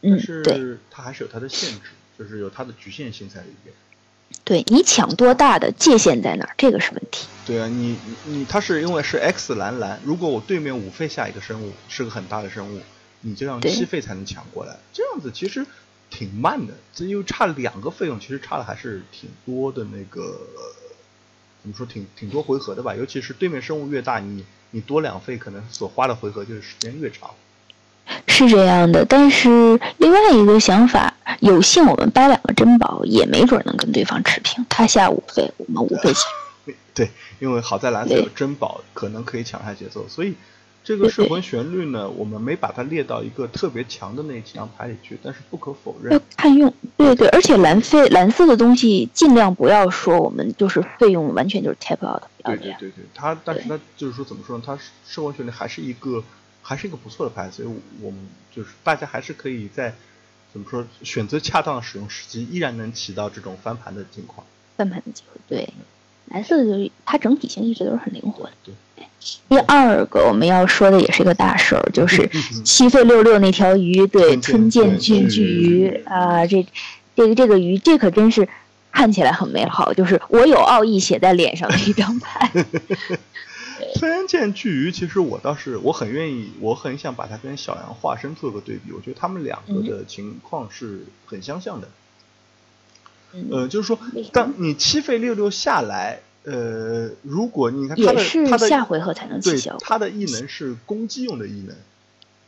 [0.00, 3.74] 但，是它还是有它的限制，就是有它的局限性在里边。
[4.42, 6.54] 对你抢多大的界限在哪儿？
[6.56, 7.26] 这个是问题。
[7.44, 12.80] 对啊，你你它是因为是 X 蓝蓝，如果我对面五费下一个生物是个很大的生物，
[13.20, 15.66] 你就要七费才能抢过来，这样子其实
[16.08, 19.84] 挺慢的，这又差两个费用，其实差的还是挺多的。
[19.84, 20.40] 那个
[21.62, 22.94] 怎么说，挺挺多回合的吧？
[22.94, 24.44] 尤其是对面生物越大，你
[24.76, 27.30] 你多两费，可能所花的回合就是时间越长。
[28.26, 34.66] 是这样的，但是另外一个想法，有幸我们掰两个珍宝，也没准能跟对方持平。
[34.68, 36.24] 他下五费，我们五费抢。
[36.92, 40.06] 对，因为好在蓝色有珍宝，可能可以抢下节奏。
[40.10, 40.34] 所以
[40.86, 45.18] 这个摄魂旋律呢，我们没把它列到一个特别强的那几张牌里去。
[45.20, 46.72] 但是不可否认，要看用。
[46.96, 52.30] 对对，而且蓝费蓝色的东西尽量不要说我们就是费用完全就是 tap out 的。
[52.44, 54.62] 对对对对，它但是它就是说怎么说呢？
[54.64, 56.22] 它摄魂旋律还是一个。
[56.68, 57.68] 还是一个不错的牌，所以
[58.00, 58.18] 我们
[58.52, 59.94] 就是大家还是可以在
[60.52, 64.44] 怎么说选择恰当的使用时机，依然能起到这种翻盘的情况。
[64.76, 65.72] 翻盘的机会，对，
[66.28, 68.52] 蓝色就是它整体性一直都是很灵活的。
[68.64, 68.74] 对，
[69.48, 72.28] 第二个我们要说的也是一个大事儿，就是
[72.64, 76.66] 七费六六那条鱼，对，吞剑巨巨鱼啊，这
[77.14, 78.48] 这个这个鱼，这可真是
[78.90, 82.50] 看起来很美好，就是我有奥义写在脸上的一张牌。
[83.94, 88.92] 吞剑巨鱼，其实我倒是我很愿意，我很想把它跟小羊化身做个对比。
[88.92, 91.88] 我觉得他们两个的情况是很相像的。
[93.50, 93.98] 呃，就是说，
[94.32, 101.76] 当你七费六六下来，呃，如果你看他的他的下回合才能起效，他的异能是攻击用的异能。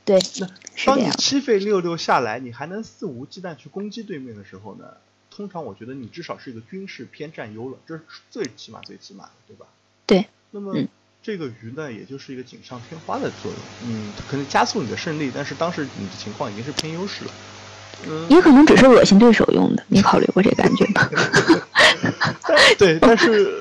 [0.04, 0.48] 对，那
[0.86, 4.84] 当你七费六六下来，你还能肆无忌惮去攻击对面的时候呢？
[5.30, 9.66] 通常我觉得你至少是一个军事偏占优了，这是最起码最起码的，对吧？
[10.06, 10.26] 对。
[10.50, 10.74] 那么。
[11.20, 17.57] 这个鱼呢，也就是一个锦上添花的作用，嗯，可能加速你的胜利，但是当时你的情况已经是偏优势了，嗯，
[18.28, 21.08] 也可能只是恶心对手用的，你考虑过这感觉吗？
[22.78, 23.52] 对，但是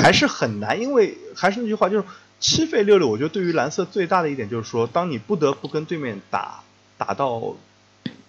[0.00, 2.04] 还是很难，因为还是那句话，就是
[2.38, 6.60] 七费六六，我觉得对于蓝色最大的一点就是说，当你不得不跟对面打
[6.98, 7.56] 打到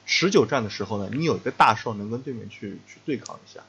[0.06, 3.62] 持久战的时候呢，你有一个大兽能跟对面去去对抗一下。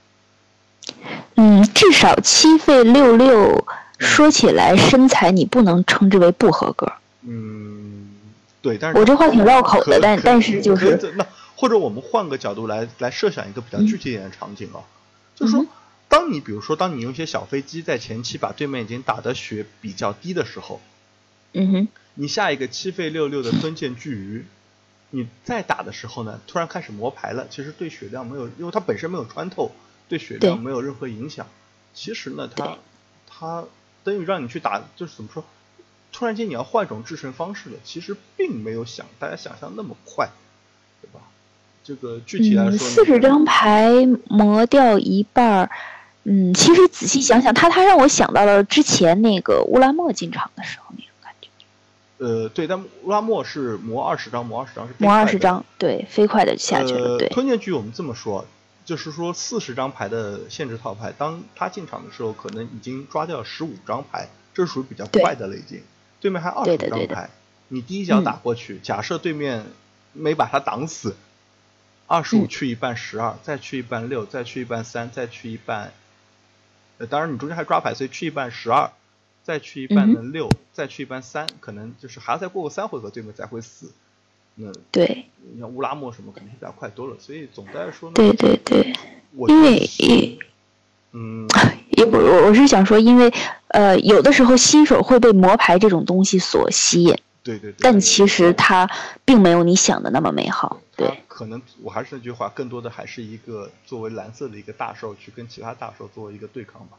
[1.37, 3.67] 嗯，至少七费六六。
[3.99, 6.91] 说起来，身材你不能称之为不合格。
[7.25, 8.09] 嗯，
[8.61, 11.25] 对，但是我这话挺绕口的，但但是就是那
[11.63, 14.83] 或者我们换个角度来来设想一个比较具体一点的场景啊，
[15.37, 15.65] 就是说，
[16.09, 20.81] 当你比如说当你用一些小飞机在前期把对面已经打的血比较低的时候，
[21.53, 24.45] 嗯哼，你下一个七费六六的吞剑巨鱼，
[25.11, 29.71] 你再打的时候呢，突然开始磨牌了，其实对血量没有，因为它本身没有穿透，
[30.09, 31.47] 对血量没有任何影响。
[31.95, 32.77] 其实呢，它
[33.29, 33.65] 它。
[34.05, 35.45] 等于让你去打，就是怎么说？
[36.11, 40.29] 突然间你要换一种制胜方式了，其实并没有想大家想象那么快，
[41.01, 41.21] 对吧？
[41.85, 43.91] 这个具体来说，四十张牌
[44.29, 45.71] 磨掉一半儿，
[46.25, 51.49] 嗯，其实仔细想想，他他让我想到了之前那个乌拉莫进场的时候那种感觉。
[52.19, 57.19] 呃，对，但乌拉莫是磨二十张，磨二十张是磨二十张，对，飞快的下去了。
[57.19, 58.47] 对，吞剑局我们这么说。
[58.85, 65.55] 就是说，四十张牌的限制套牌，当他进场的时候，可能已经抓掉十五张牌，这是属于比较快的了。
[65.55, 65.81] 已经，
[66.21, 67.31] 对面还二十张牌，
[67.69, 69.67] 你第一脚打过去，假设对面
[70.13, 71.15] 没把他挡死，
[72.13, 75.95] 二十五去一半十二，再去一半六，再去一半三，再去一半，
[76.99, 78.91] 呃，当然你中间还抓牌，所以去一半十二，
[79.43, 83.91] 再去一半的六，再去一半三，可能就是还要再过个三回合，对面才会死。
[84.57, 88.95] 那对，你像乌拉莫什么肯定是比较快多了，所以总的来说呢，对对对，
[89.49, 90.39] 因为
[91.13, 91.49] 嗯，
[91.97, 93.33] 也不，我是想说，因为
[93.69, 97.77] 呃，有的时候新手会被魔牌这种东西所吸引，对对对。
[97.81, 98.89] 但其实它
[99.25, 100.81] 并没有你想的那么美好。
[100.97, 101.19] 对。
[101.29, 106.97] 可能我还是那句话，更多的还是一个作为蓝色的一个大兽去跟其他大兽做一个对抗吧。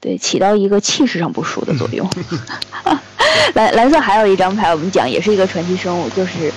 [0.00, 2.08] 对，起到一个气势上不输的作用。
[3.54, 6.52] 蓝蓝色还有一张牌，我们讲也是一个传奇生物，就是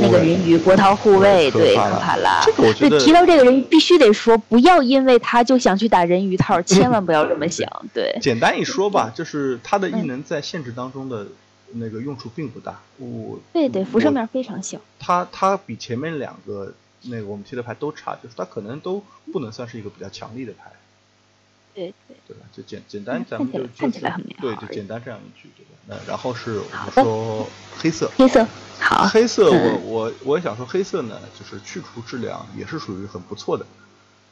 [0.00, 2.40] 那个人鱼波涛护卫，对，可怕啦。
[2.44, 7.68] 这个我觉得提到这个人，必须得说，不要因为他就想去打人鱼套，千万不要这么想。
[7.92, 11.26] 对，简单一说吧，就是他的异能在限制当中的
[11.72, 12.80] 那个用处并不大。
[12.98, 14.80] 我对对，辐射面非常小。
[14.98, 19.02] 它它比前面两个那个我们贴的牌都差，就是它可能都
[19.32, 20.72] 不能算是一个比较强力的牌。
[21.74, 22.46] 对对对吧？
[22.54, 25.70] 就简简单，咱们就看起来很对，就简单这样一句，对吧？
[25.86, 28.46] 那然后是我们说黑色，黑色
[28.80, 33.66] 好，黑色我我我也想说黑色呢，就是去除质量也是属于很不错的。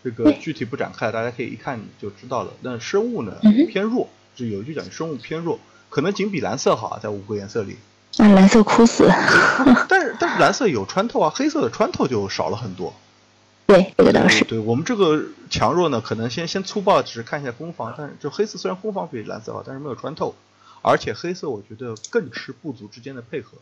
[0.03, 2.53] 这个具体不展开，大家可以一看就知道了。
[2.62, 3.37] 那生物呢
[3.68, 7.77] 偏弱，就有一句讲生物偏弱，可能仅比蓝色好，在五个颜色里。
[8.18, 9.09] 那蓝色枯死。
[9.88, 12.94] 但是但是蓝色有穿透啊，黑色的穿透就少了很多。
[13.66, 14.44] 对，这个倒是。
[14.44, 20.35] 对我们这个强弱呢，可能先先粗暴只是看一下攻防，但是就黑色虽然攻防比蓝色好，但是没有穿透，
[20.83, 23.59] 而且黑色我觉得更吃部族之间的配合。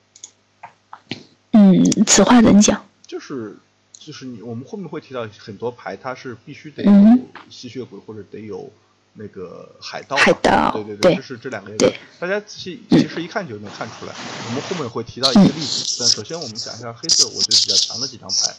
[1.53, 2.85] 嗯，此话怎讲？
[3.07, 3.57] 就是
[3.93, 8.71] 就是你我们后面会提到很多牌，它是必须得有吸血鬼或者得有
[9.15, 10.17] 那个海盗。
[10.17, 10.73] 海盗。
[10.73, 11.77] 对对对，就是这两个。
[11.77, 11.99] 对。
[12.19, 14.15] 大家仔细其实一看就能看出来。
[14.47, 18.55] 我们后面会提到一个例子，但首先我们讲一下黑色，我觉得比较强的几张牌。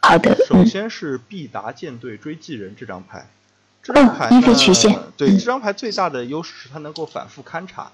[0.00, 3.28] 好的，首先是必达舰队追击人这张牌，
[3.82, 7.90] 这张牌呢，对这张牌最大的优势是它能够反复勘察。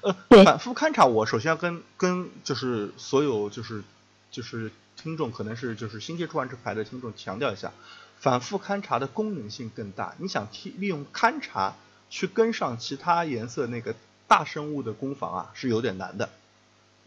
[0.00, 3.82] 呃，反复勘察，我首先要跟跟就是所有就是
[4.30, 7.70] 就是听众，可能是就是新接触完这牌的听众强调一下，
[8.20, 10.14] 反复勘察的功能性更大。
[10.18, 11.74] 你想替利用勘察
[12.08, 13.96] 去跟上其他颜色那个
[14.28, 16.28] 大生物的攻防啊，是有点难的。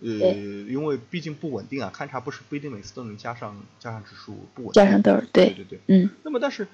[0.02, 4.73] 呃，因为毕竟不稳定啊，勘察不是不一定每次都能加上加上指数不稳。
[4.73, 6.10] 加上豆儿，对对对，嗯。
[6.23, 6.67] 那么但是，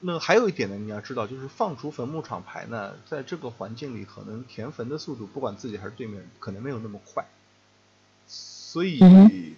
[0.00, 7.24] 那还有一点呢，你要知道，就是放逐坟墓厂牌呢，在这个环境里，可能填坟的速度，不管自己还是对面，可能没有那么快。
[8.72, 8.98] 所以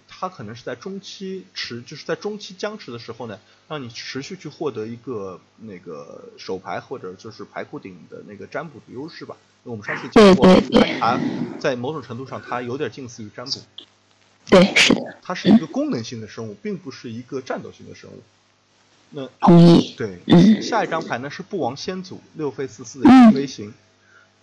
[0.09, 9.37] 它可能是在中期持，就是在中期僵持的时候呢，让你持续去获得一个那个手牌或者就是牌库顶的那个占卜的优势吧。
[9.63, 10.53] 我们上次讲过，
[10.99, 11.17] 它
[11.57, 13.61] 在某种程度上它有点近似于占卜。
[14.49, 15.17] 对，是的。
[15.21, 18.21] 它是一个功能性的生物，并不是一个战斗性的生物。
[19.11, 19.95] 那同意。
[19.95, 20.61] 对，嗯。
[20.61, 23.73] 下一张牌呢是不王先祖，六费四四的一个飞行。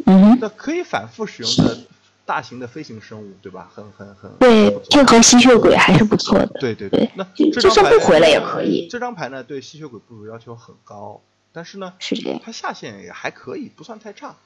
[0.07, 0.39] 嗯。
[0.41, 1.79] 那可以反复使用的。
[2.25, 3.71] 大型的飞行生物，对吧？
[3.75, 6.47] 很很很对，配合吸血鬼还是不错的。
[6.61, 8.87] 对对对，那就算不回来也可以。
[8.89, 11.21] 这张牌呢，对吸血鬼部族要求很高，
[11.53, 14.37] 但是呢，是这样，它下限也还可以，不算太差。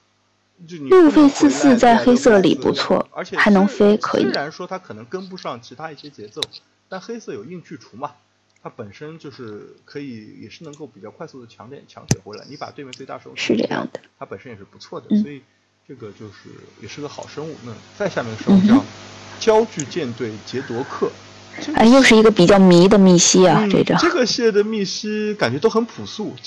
[0.67, 4.23] 就六费四四在黑色里不错，而且还能飞，可以。
[4.23, 6.41] 虽然说它可能跟不上其他一些节奏，
[6.89, 8.13] 但黑色有硬去除嘛，
[8.63, 12.47] 它本身就是可以，也是能够比较快速的抢点抢血回来。
[12.49, 15.43] 你把对面最大手是这样的，它本身也是不错的，所以。
[15.89, 16.51] 这个就是
[16.83, 17.55] 也是个好生物。
[17.65, 18.85] 那再下面的生物叫
[19.39, 21.09] 焦距舰队杰夺克，
[21.75, 23.97] 哎，又是一个比较迷的密西啊，这张。
[24.01, 26.35] 这个系列的密西感觉都很朴素。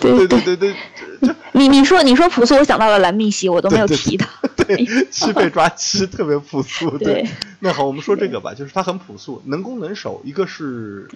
[0.00, 0.74] 对对对对
[1.20, 4.28] 对，你你说你说朴素，我想到了蓝密西，我都没有提它。
[4.56, 6.96] 对，七 被抓七特别朴素。
[6.98, 7.28] 对。
[7.58, 11.08] 那好，我们说这个吧，就是它很朴素，能攻能守，一个是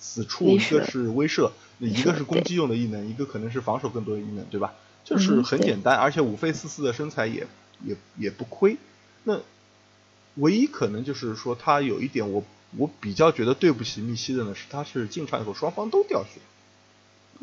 [0.00, 4.72] 死处，一个是威慑，一个是攻击用的异能，一个可能是防守更多的异能，对吧？
[5.04, 7.46] 就是很简单，而且五费四四的身材也
[7.84, 8.76] 也也不亏。
[9.24, 9.40] 那
[10.36, 12.42] 唯一可能就是说，他有一点我
[12.76, 16.40] 我比较觉得对不起密西的呢，是他是进场以后双方都掉血。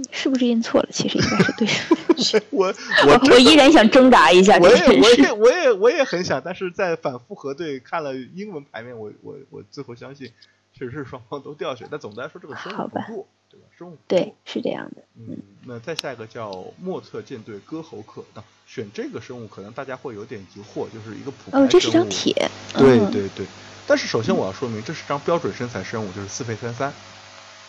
[0.10, 0.89] 是不是印错了？
[0.91, 2.43] 其实应该是对。
[2.50, 2.67] 我
[3.06, 4.58] 我我依然想挣扎一下。
[4.58, 10.32] 我也我也我也我也很想，但是在反复核对看了英文牌面，我我我最后相信
[10.74, 11.88] 确实是双方都掉血。
[11.91, 13.28] 但总的来说，这个生物不弱。
[13.52, 13.66] 对吧？
[13.78, 15.04] 生物对是这样的。
[15.18, 22.34] 嗯，那再下一个叫莫测舰队割喉克，那选这个生物可能大家会有点疑惑，就是一个普哦，这是张铁。
[22.74, 23.46] 对对对，
[23.86, 26.94] 但是首先我要说明，这是张标准身材生物，就是四费三三。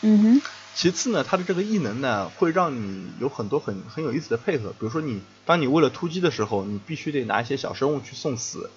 [0.03, 0.42] 嗯哼。
[0.75, 8.71] 其次呢，它的这个异能呢，会让你有很多很很有意思的配合，比如说你当你为了突击的时候，你必须得拿一些小生物去送死。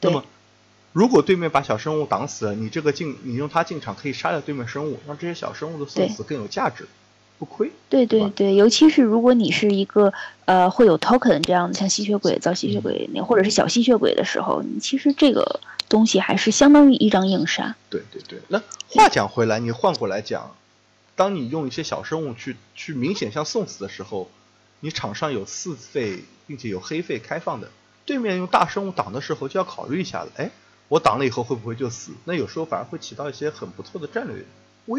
[0.00, 0.24] 那么。
[0.96, 6.88] 如果对面把小生物挡死了，你这个进，你用它进场可以杀掉对面生物，让这些小生物的送死更有价值，
[7.38, 7.70] 不亏。
[7.90, 10.10] 对对对，尤其是如果你是一个
[10.46, 17.76] 呃会有 token 这样的，像吸血鬼造吸血鬼那或者是小吸血鬼的时候，你其实这个东西还是相当于一张硬杀。
[17.90, 20.56] 对对对，那话讲回来，你换过来讲，
[21.14, 24.30] 当你用一些小生物去去明显像送死的时候，
[24.80, 27.68] 你场上有四费并且有黑费开放的。
[28.06, 30.50] 对面用大生物挡的时候就要考虑一下了，哎，
[30.88, 32.12] 我挡了以后会不会就死？
[32.24, 34.44] 那有时候反而会起到一些很不错的战略。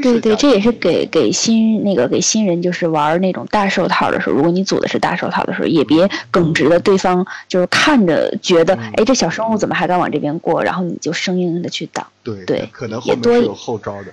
[0.02, 12.06] 对对，这也是给给新那个给新人，就是玩那种大手套的时候，如果你组的是大手套的时候，也别耿直的，对方就是看着觉得，哎，这小生物怎么还敢往这边过，然后你就生硬的去挡。
[12.22, 14.08] 对对，可能后面是有后招的。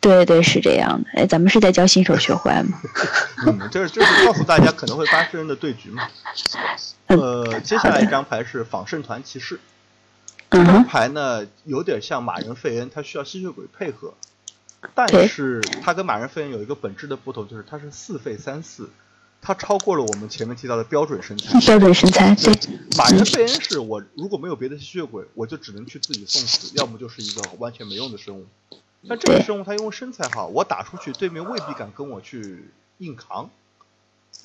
[0.00, 1.08] 对对，是这样的。
[1.20, 2.80] 哎，咱们是在教新手学坏吗？
[3.46, 6.08] 嗯，就是就是告诉大家可能会发生的对局嘛。
[7.06, 9.60] 呃，接下来一张牌是仿圣团骑士。
[10.54, 14.14] 这张牌呢，有点像马人费恩，他需要吸血鬼配合。
[14.94, 18.88] 但是他跟马人费恩有一个本质的不同，就是他是四费三四，
[19.42, 21.58] 他超过了我们前面提到的标准身材。
[21.58, 22.54] 标准身材，对。
[22.96, 28.46] 马人费恩是我如果没有别的吸血鬼，我就只能去自己送死，要么就是一个完全没用的生物。
[29.08, 33.50] 但这个生物它因为身材好，我打出去对面未必敢跟我去硬扛。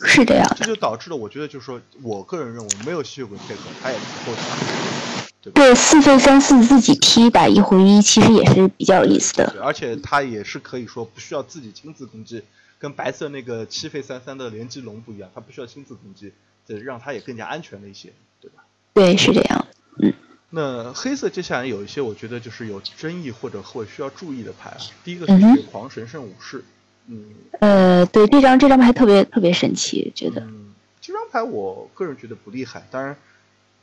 [0.02, 0.44] 是的呀。
[0.58, 5.29] 这就导致了，我觉得就是说我个人认为，没有吸血鬼配合，他也不够强。
[5.54, 9.56] 对，四费三四自己踢打一回一，其实也是比较有意思的。
[9.62, 12.42] 而且他也是可以说不需要自己亲自攻击，
[12.78, 16.34] 跟白色那个七费三三的连击龙不一样，他不需要亲自攻击，
[16.68, 18.64] 这让他也更加安全了一些，对吧？
[18.94, 19.68] 对，是这样。
[20.02, 20.14] 嗯。
[20.52, 24.78] 那黑色接下来有一些我觉得就是有争议或者会需要注意的牌啊。
[25.04, 26.64] 第一个是血狂神圣武士。
[27.08, 27.26] 嗯。
[27.60, 30.42] 呃，对，这张这张牌特别特别神奇，觉得。
[30.42, 33.16] 嗯，这张牌我个人觉得不厉害，当然。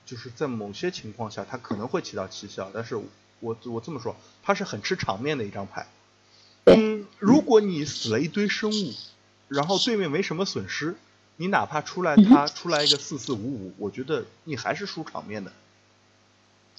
[0.07, 2.96] 就是在某些情况下，它可能会起到奇效，但是
[3.40, 5.88] 我我这么说，它是很吃场面的一张牌。
[6.66, 8.94] 嗯，如果你死了一堆生物，
[9.48, 10.94] 然后对面没什么损失，
[11.36, 15.52] 你哪怕出来他出来一个四四五五，我觉得你还是输场面的。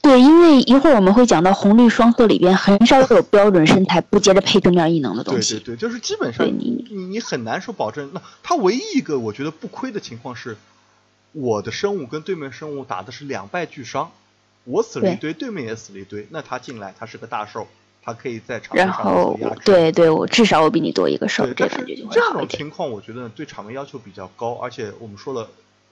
[0.01, 5.55] 对，因为一会儿我们会讲到红绿双色里边很少有标准身材不接着配对面异能的东西。
[5.55, 8.09] 对对对，就是基本上你你你很难说保证。
[8.13, 10.55] 那他唯一一个我觉得不亏的情况是。
[11.39, 14.11] 我的生物跟对面生物打的是两败俱伤，
[14.63, 17.67] 我死了一堆，对面也死了一堆，那他进来他是个大兽，
[18.01, 19.61] 他可以在场面上压制。
[19.63, 25.47] 对对，我至少我比你多一个兽，这感觉就这种情况，我觉得对场面要求比较高，而且我们说了，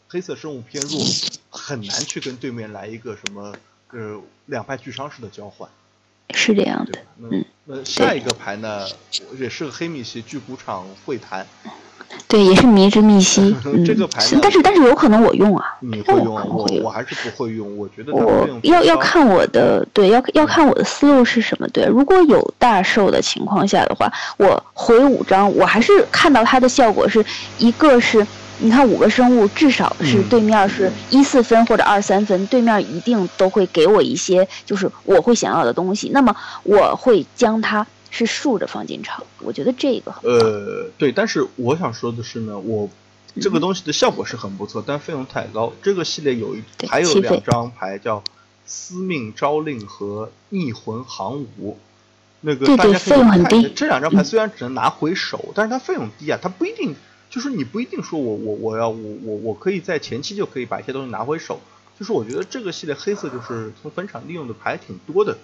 [0.07, 0.99] 黑色生物偏弱，
[1.51, 3.53] 很难去跟对面来一个什么
[3.91, 5.69] 呃两败俱伤式的交换。
[6.33, 8.87] 是这样的，嗯，那下一个牌呢，
[9.37, 11.45] 也是个黑米奇巨谷场会谈。
[12.27, 13.55] 对，也是迷之密西。
[13.85, 16.43] 这个牌，但是但是有可能我用啊，你会用啊？
[16.47, 21.67] 我我还是不会用，我觉得我要要看我的对，要要看我的思路是什么。
[21.69, 27.23] 对，如果有大寿的情况下的话，我回五张，我还是看到它的效果是
[27.59, 28.25] 一个是，
[28.57, 37.85] 你看五个生物至少是对面是一四分或者二三分，对面一定都会给我一些就是我会想要的东西，那么我会将它。
[38.15, 42.89] 是竖着放进场，我觉得这个呃对，但是我想说的是呢，我
[43.41, 45.73] 这个东西的效果是很不错，但费用太高。
[45.83, 48.23] 这个系列有一还有两张牌叫
[48.65, 51.77] 司命招令和逆魂航武，
[52.39, 53.69] 那个大家费用很低。
[53.75, 56.95] 这两张牌虽然只能拿回手，但是它费用低啊，它不一定
[57.29, 61.59] 就是你不一定说我我我要我我我可以在前期就可以把一些东西拿回手，
[61.99, 65.37] 就是我觉得这个系列黑色就是从坟场利用的牌挺多的。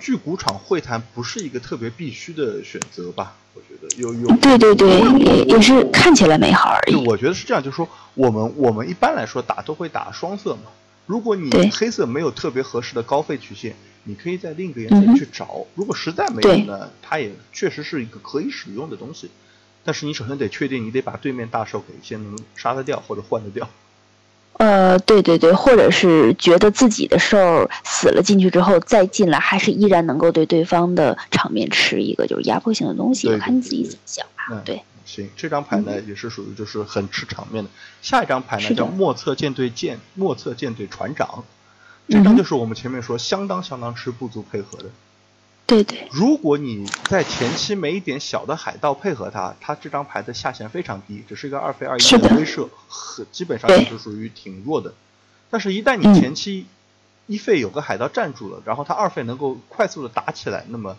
[0.00, 3.36] 巨谷场会谈不是一个特别必须的选择吧？
[3.54, 6.94] 我觉得有有对对对，也也是看起来美好而已。
[7.06, 10.70] 我觉得是这样，就是说我们我们一般来说打都会打双色嘛。
[11.06, 15.66] 如果你黑色没有特别合适的高费曲线，你可以在另一个颜色去找。
[15.74, 19.30] 如果实在没有呢，它也确实是一个可以使用的东西。
[19.82, 23.68] 但是你首先得确定，你得把对面大兽给先能杀得掉或者换得掉。
[24.60, 34.60] 呃，对对对，或者是觉得自己的兽死了进去之后再进来，还是依然能够对对方的场面吃一个就是压迫性的东西，看你自己怎么想吧。
[34.62, 37.70] 对，行，这张牌呢也是属于就是很吃场面的。
[38.02, 41.42] 下一张牌呢叫莫测舰队舰莫测舰队船长，
[42.06, 44.90] 这张就是我们前面说相当相当吃部族配合的。
[45.70, 54.92] 对对，如果你在前期没一点小的海盗配合他，他这张牌的下限非常低，只是一个二费二一的威慑，很基本上就是属于挺弱的。
[55.48, 56.66] 但是，一旦你前期
[57.26, 60.96] 一费有个海盗站住了，然后他二费能够快速的打起来，那么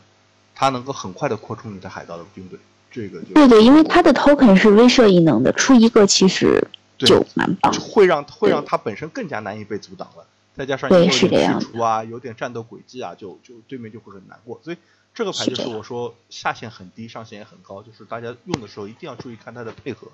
[0.55, 2.57] 他能够很快的扩充你的海盗的军队。
[2.89, 6.65] 这个就对对，因为他的 token 是威慑异能的，出一个其实
[6.97, 10.25] 就蛮棒，会让会让他本身更加难以被阻挡了。
[10.55, 11.29] 再加上有点去
[11.59, 14.59] 除啊，有点战斗轨迹啊，就就对面就会很难过。
[14.63, 14.77] 所以
[15.13, 20.07] 这个牌就是我说下限很低，上限也很高，就是大家用的时候一定要注意看它的配合。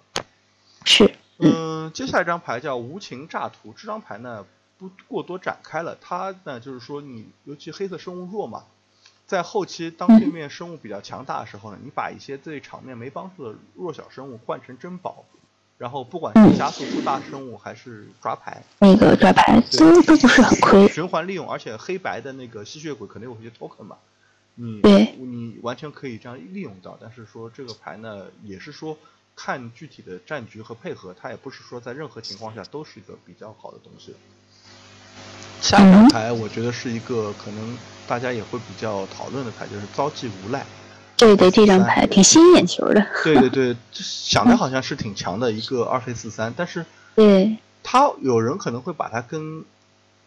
[0.85, 1.11] 是。
[1.39, 4.43] 嗯，接下来一张牌叫无情诈图，这张牌呢
[4.79, 8.63] 不过多展开了，它呢就是说你尤其黑色生物弱嘛，
[9.27, 15.25] 在后期当对面生物比较强大的时候呢，你把一些对场面没帮助的弱小生物换成珍宝，
[15.78, 20.88] 然后不管是加速出大生物还是抓牌，那个抓牌都都不是很亏。
[20.88, 23.97] 循环利用，而且黑白的那个吸血鬼肯定有些 token 嘛，
[24.55, 24.82] 你
[25.17, 26.97] 你完全可以这样利用到。
[26.99, 28.97] 但是说这个牌呢，也是说
[29.36, 34.15] 看具体的战局和配合，它也不是说在任何情况下都是一个比较好的东西。
[35.61, 40.65] 下一张牌我觉得是一个可能大家也会比较讨论的牌，就是遭际无赖。
[41.18, 43.05] 对对，这张牌挺吸引眼球的。
[43.24, 49.65] 对对对， 想的好像是挺强的一个二费四三，但是 对，他有人可能会把它跟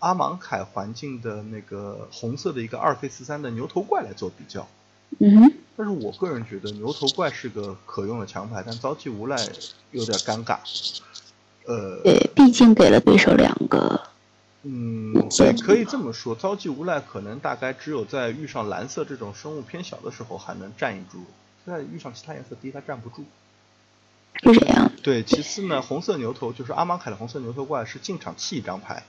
[0.01, 4.67] 阿芒凯环境的那个红色的一个二费四三的牛头怪来做比较。
[5.19, 5.53] 嗯哼。
[5.77, 9.37] 但是我个人觉得牛头怪是个可用的强牌，但遭际无赖
[9.93, 10.59] 有点尴尬。
[11.67, 14.01] 呃，对，毕竟给了对手两个。
[14.63, 21.25] 嗯，对，可以这么说，遭际无赖可能大概只有在遇上蓝色这种生物偏小的时候还能站一株，
[21.65, 23.25] 在遇上其他颜色低，它站不住。
[24.43, 24.93] 是这样。
[25.03, 29.03] 对，其次呢，红色牛头就是阿芒凯的红色牛头怪是进场弃一张牌，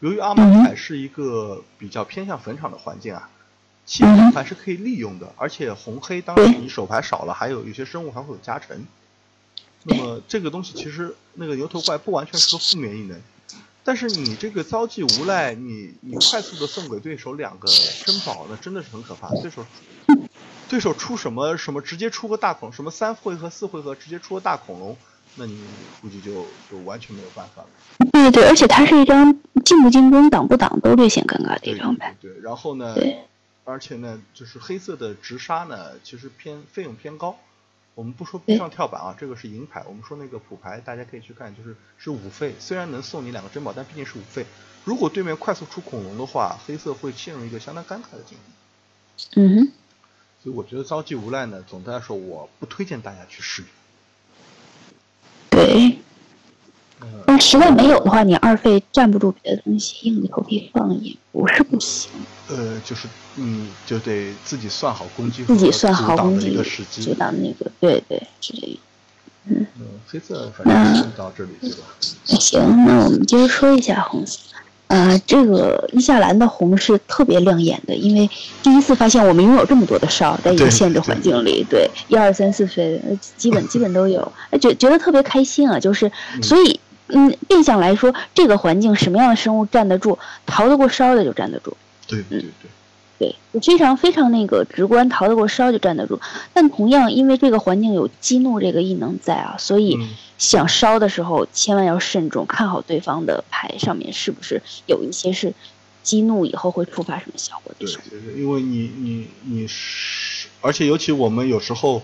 [0.00, 3.30] 由于阿芒凯是一个比较偏向坟场的环境啊，
[3.86, 8.84] 弃一张牌是可以利用的，而且红黑当时你手牌少了，还有有些生物还会有加成。
[9.84, 13.18] 那么这个东西其实那个牛头怪不完全是个负面异能。
[13.88, 17.66] 但是你这个遭际无赖，你你快速的送给对手两个
[18.04, 19.30] 珍宝，那真的是很可怕。
[19.40, 19.64] 对手
[20.68, 24.94] 对手出什么什么，直接出个大恐，什么三回合四回合直接出个大恐龙，
[25.36, 25.58] 那你
[26.02, 27.68] 估计就就完全没有办法了。
[28.12, 29.34] 对对，而且它是一张
[29.64, 32.14] 进不进攻、挡不挡都略显尴尬的一张牌。
[32.20, 32.94] 对，然后呢，
[33.64, 37.38] 而且呢，就是黑色的直杀呢，其实偏费用偏高。
[37.98, 39.82] 我们不说逼上跳板啊，这个是银牌。
[39.88, 44.46] 我们说那个普牌，大家可以去看，就是是五费，虽然能送你两个珍宝，但毕竟是五费。
[44.84, 49.40] 如果对面快速出恐龙的话，黑色会陷入一个相当尴尬的境地。
[49.40, 49.72] 嗯哼。
[50.40, 53.64] 所以我觉得遭际无赖呢，总的来说我不推荐大家去试。
[55.50, 55.98] 对。
[57.26, 62.10] 但实在没有的话，你二费站不住别的东西，硬着头皮放也不是不行。
[62.48, 68.78] 呃，就是你就得自己算好攻击，自己算好攻击的时机，阻挡那个，对对，是这个。
[69.50, 69.66] 嗯，
[70.06, 71.76] 黑色反正到这里对吧？
[72.24, 74.38] 行，那我们接着说一下红色。
[74.86, 78.28] 呃，这个伊夏兰的红是特别亮眼的，因为
[78.62, 82.98] 第一次发现我们拥有这么多的哨，在一个限制环境里，对，一二三四岁，
[83.36, 86.10] 基本基本都有，觉觉得特别开心啊，就是
[86.42, 86.80] 所以。
[87.08, 91.76] 嗯，变相来说，这个环境什么样的生物站得住，逃得过烧的就站得住。
[92.06, 92.40] 对对
[93.18, 96.20] 对，对，非常非常那个直观，逃得过烧就站得住。
[96.52, 99.98] 但同样，因为这个环境有激怒这个异能在啊，所以
[100.36, 105.54] 想烧的时候千万要慎重，看好对方的牌上面是不是有一些是
[106.02, 107.86] 激怒以后会触发什么效果的。
[107.86, 112.02] 对，因为你你你是，而且尤其我们有时候。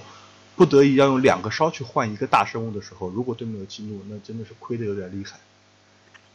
[0.56, 5.38] 不得已要用两个烧去换一个大生物的时候，如果对面有激怒，那真的是亏的有点厉害。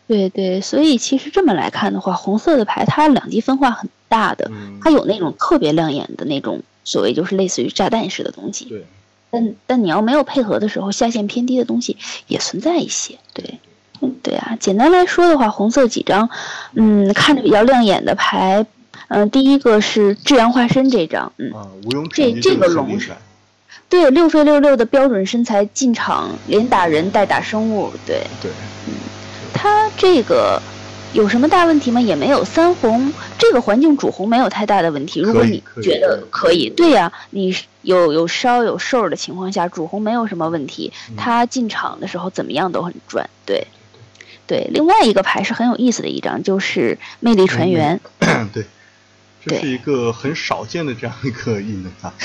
[0.07, 4.51] 对对，所以其实这么来看的话，红色的牌它两极分化很大的，
[4.81, 8.65] 它有那种特别亮眼的那种所谓就是类似于炸弹式的东西。
[8.65, 8.85] 对。
[9.31, 11.95] 但但你要没有配合的时候，下限偏低的东西
[12.27, 13.19] 也存在一些。
[13.33, 13.59] 对。
[14.01, 14.57] 嗯，对啊。
[14.59, 16.29] 简单来说的话，红色几张，
[16.73, 18.65] 嗯，看着比较亮眼的牌，
[19.09, 21.53] 嗯，第一个是至阳化身这张，嗯，
[22.11, 22.97] 这这个龙。
[23.89, 28.51] 对，六费六六的标准身材进场，连打人带打生物，对对，
[28.87, 28.93] 嗯，
[29.51, 30.61] 他这个
[31.11, 31.99] 有什么大问题吗？
[31.99, 32.45] 也没有。
[32.45, 40.93] 三红这个环境主红没有太大的问题，如果你觉得可以，对呀，你有有烧有瘦的情况下，主红没有什么问题。
[41.17, 43.65] 他进场的时候怎么样都很赚，对
[44.45, 44.69] 对。
[44.71, 47.99] 另外一个牌是很有意思的一张，就是魅力船员，
[48.53, 48.65] 对，
[49.43, 52.13] 这是一个很少见的这样一个异能啊。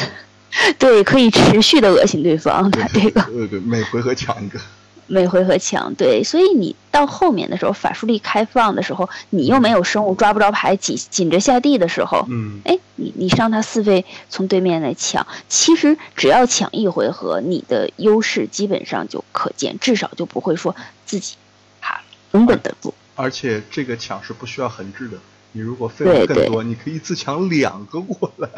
[0.78, 3.20] 对，可以持续的恶心对方，他这个。
[3.22, 4.60] 对对，每回合抢一个。
[5.06, 20.74] 每回合抢，对，所以你到后面的时候，法术力开放的时候，你又没有生物抓不着牌，紧紧着下地的时候，嗯，哎，你你上他四费从对面来抢，其实只要抢一回合，你的优势基本上就可见，至少就不会说
[21.04, 21.34] 自己
[21.80, 22.00] 哈
[22.30, 22.94] 稳稳得住。
[23.14, 25.18] 而且这个抢是不需要横置的，
[25.52, 28.48] 你如果费用更多，你可以自抢两个过来。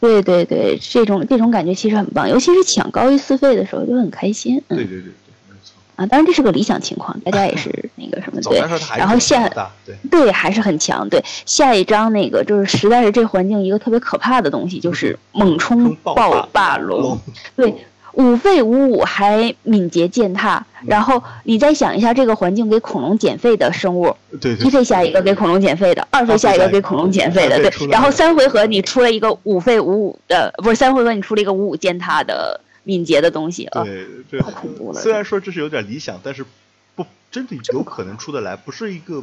[0.00, 4.62] 对对对，这种这种感觉其实很棒，尤其是抢高于四费的时候就很开心。
[4.68, 5.12] 对对对对，
[5.48, 5.74] 没错。
[5.96, 8.58] 啊，当然这是个理想情况，大家也是那个什么 对。
[8.96, 9.46] 然后下
[9.84, 11.08] 对对还是很强。
[11.08, 17.18] 对下一张那个就是实在是这环境一个特别可怕的东西，就是猛冲暴霸龙。
[17.54, 17.74] 对。
[18.14, 35.00] 五费五五还敏捷践踏，然后你再想一下这个环境给恐龙减费的生物，对，一费下一个给恐龙减费的，二费下一个给恐龙减费的，对，然后三回合你出了一个五费五五的，不是三回合你出了一个五五践踏的敏捷的东西啊，对对，太恐怖了。
[35.00, 36.44] 虽然说这是有点理想，但是
[36.96, 39.22] 不真的有可能出得来，不是一个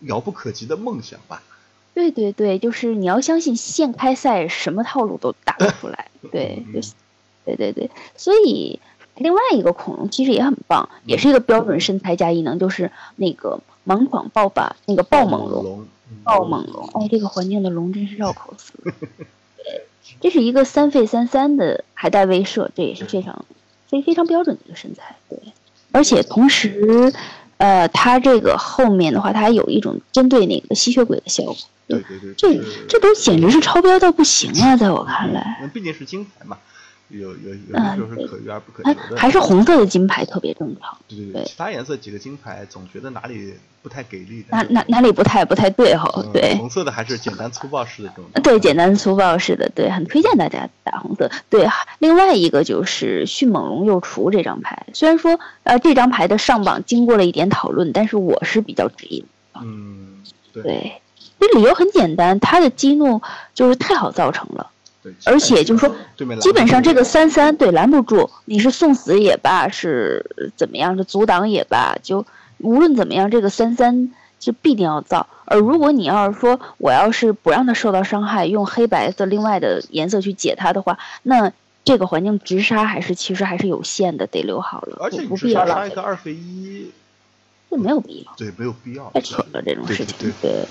[0.00, 1.42] 遥不可及的梦想吧？
[1.94, 6.06] 对对对，就是你要相信现开赛什么套路都打不出来。
[6.30, 6.92] 对，就是，
[7.56, 8.80] 对对对，所以
[9.16, 15.86] 另外一个恐龙其实也很棒，也是一个标准身材加异能，就是那个猛闯暴霸那个暴猛龙，
[16.24, 16.88] 暴猛龙。
[16.94, 18.74] 哎，这个环境的龙真是绕口词。
[20.20, 23.44] 这是一个三费三三的海带威慑，这也是非常
[23.88, 25.16] 非非常标准的一个身材。
[25.28, 25.38] 对，
[25.92, 27.12] 而且同时，
[27.58, 31.56] 呃，它这个后面的话，它还有一种针对那个吸血鬼的效果。
[31.86, 32.54] 对对对，这
[32.88, 34.76] 这都简直是超标到不行啊！
[34.76, 36.58] 在我看来，那毕竟是金牌嘛。
[37.08, 40.96] 有有有的时候是可遇而不可求的，还是红色的金牌特别正常。
[41.08, 44.44] 对对对，其他颜色几个金牌总觉得哪里不太给力。
[44.50, 46.22] 哪哪哪里不太不太对哈？
[46.32, 48.24] 对，红色的还是简单粗暴式的这种。
[48.42, 51.30] 对，简单粗暴式的，对，很推荐大家打红色。
[51.48, 51.66] 对，
[51.98, 59.24] 另外一个就是迅猛龙幼雏这张牌，虽然说呃这张牌的上榜经过了一点讨论，但是我是比较质疑。
[59.54, 61.00] 嗯，对，
[61.40, 63.22] 这理由很简单，他的激怒
[63.54, 64.70] 就是太好造成了。
[65.24, 65.94] 而且就是说，
[66.40, 72.24] 基本上这个三三对拦不住，你是送死也罢，是怎么样的阻挡也罢，就
[72.58, 75.26] 无论怎么样，这个三三就必定要造。
[75.44, 81.52] 而如果你要是说我要是不让他受到伤害，用黑白色另外的颜色去解它的话，那
[81.84, 86.90] 这个环境直杀还是其实还是有限的，得留好了，不必要杀一个二费一，
[87.70, 90.66] 这没有必要，对，没有必要，太扯了这种事情，对对，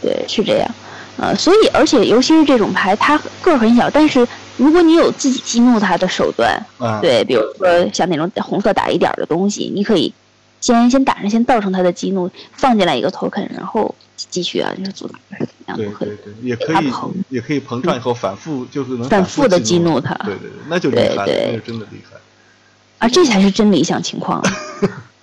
[0.00, 0.70] 对，是这样。
[1.18, 6.60] 呃，所以而且尤其是这种牌，它个儿很小，但是如果你有自己激怒它的手段，
[7.00, 10.12] 对，比如说像那种红色打一点的东西，你可以
[10.60, 16.92] 先先打上，先造成它的激怒，放进来一个 token，然后继续啊，就是阻挡是怎么样对对对，也可以
[17.30, 22.18] 也可以膨胀以后反复就是能反复的激怒它，对对对，那就厉害，那就真的厉害。
[22.98, 24.42] 啊，这才是真理想情况。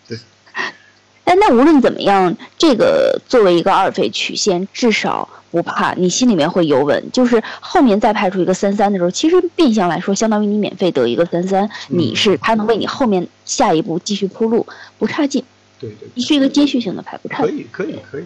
[1.26, 1.36] 对。
[1.36, 5.30] 但那无论怎么样，这个作为一个二费曲线，至少。
[5.54, 7.12] 不怕，你心里面会有稳。
[7.12, 14.66] 就是后面再派出一个三三的时候，其实变相来说，相当于你免费得一个三三，你是他能为你后面下一步继续铺路，
[14.98, 15.46] 不差劲。
[15.80, 17.44] 对对，你是一个接续性的牌，不差。
[17.44, 18.24] 可以可以可以，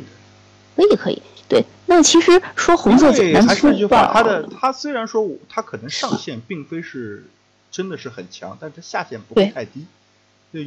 [0.78, 1.22] 可以可以。
[1.50, 7.26] 对，那其实说红色简单粗暴，他的他虽然说他可能上限并非是
[7.70, 9.86] 真的是很强，但是下限不会太低。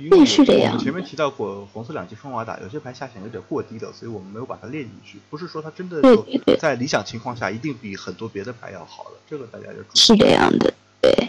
[0.09, 0.78] 对，是这样。
[0.78, 5.18] 前面提到过红色两极双瓦打，有些牌下限有点过低了，所以我们没有把它列进去。
[5.30, 6.03] 不是说它真的
[6.59, 10.72] 在理想情况下一定比很多别的牌要好的，这个大家就是这样的。
[11.01, 11.28] 对，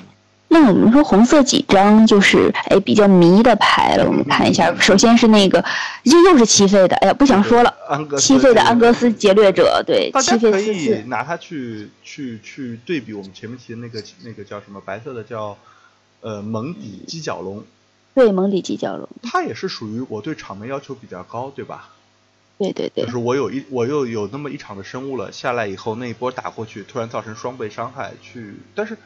[0.49, 4.75] 那我们说红色几张就是哎比较迷的牌了，我们看一下。
[4.79, 5.63] 首先是那个，
[6.03, 7.73] 这又是七费的，哎呀不想说了。
[8.17, 10.95] 七费的安格斯劫掠者，对，七费四四。
[11.07, 15.57] 拿它去去去对比我们前面提的那个那个叫什么白色的叫
[16.19, 17.63] 呃蒙底犄角龙。
[18.13, 21.89] 对蒙底犄角龙，它也是属于我对场面要求比较高，对吧？
[22.57, 23.05] 对对对。
[23.05, 28.97] 就是我有一我又有那么一场的生物了，下来以后那一波打过去，突然造成双倍伤害，去，但是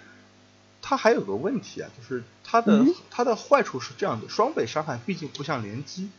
[0.81, 6.09] 它还有个问题啊，就是它的它的坏处是这样的，双倍伤害毕竟不像连击，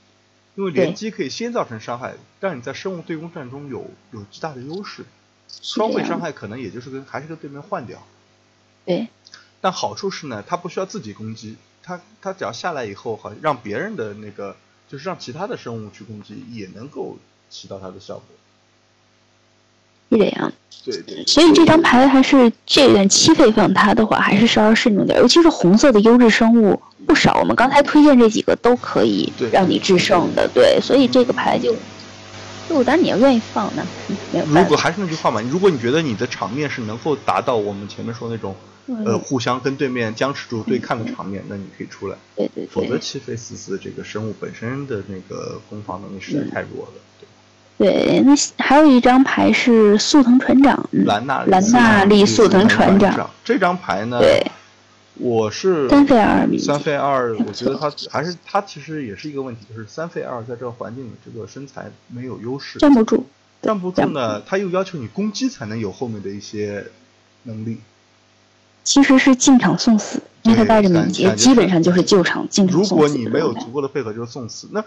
[0.54, 5.04] 因为连击可以先造成伤害，让你在生物对攻战中有有极大的优势，
[5.48, 8.00] 双倍伤害可能也就是跟还是跟对面换掉。
[8.84, 9.08] 对。
[9.60, 11.56] 但好处是呢，它不需要自己攻击。
[11.86, 14.56] 他他只要下来以后，好像让别人的那个，
[14.90, 17.16] 就是让其他的生物去攻击，也能够
[17.48, 18.24] 起到它的效果。
[20.10, 20.52] 是这样。
[20.84, 21.24] 对对。
[21.24, 25.16] 所以这张牌还是这点七费放它的话，还是稍稍慎重点。
[25.20, 30.50] 尤其是红色的优质生物不少，我们刚才推荐这几个都可以让你制胜的。
[30.52, 31.72] 对，所以这个牌就，
[32.68, 33.86] 就当然你要愿意放呢，
[34.32, 34.44] 没有。
[34.46, 38.56] 如果还是那句话嘛，如果你觉得你的场面是能够达到我们前面说那种。
[39.04, 42.16] 呃，互相跟对面僵持住对抗的场面，那你可以出来。
[42.36, 42.66] 对对。
[42.66, 46.92] 否则七费四四这个生物本身的那个攻防能力实在太弱了。
[47.18, 47.26] 对。
[47.78, 50.88] 对，那还有一张牌是速腾船长。
[50.92, 53.28] 兰纳兰纳利速腾船长。
[53.44, 54.18] 这张牌呢？
[54.20, 54.40] 对。
[55.18, 56.58] 我是三费二。
[56.58, 62.78] 三费二，我觉得他还是他其实也是一个问题，就是三费二在这个环境里，这个身材没有优势。
[62.78, 63.26] 站不住。
[63.62, 66.84] 站不住呢，他又要求你攻击才能有后面的一些
[67.44, 67.78] 能力。
[68.86, 72.94] 其实是进场送死，因为他带着敏捷，基本上就是救场进场送死。
[72.94, 74.68] 如果你没有足够的配合，就是送死。
[74.70, 74.82] 那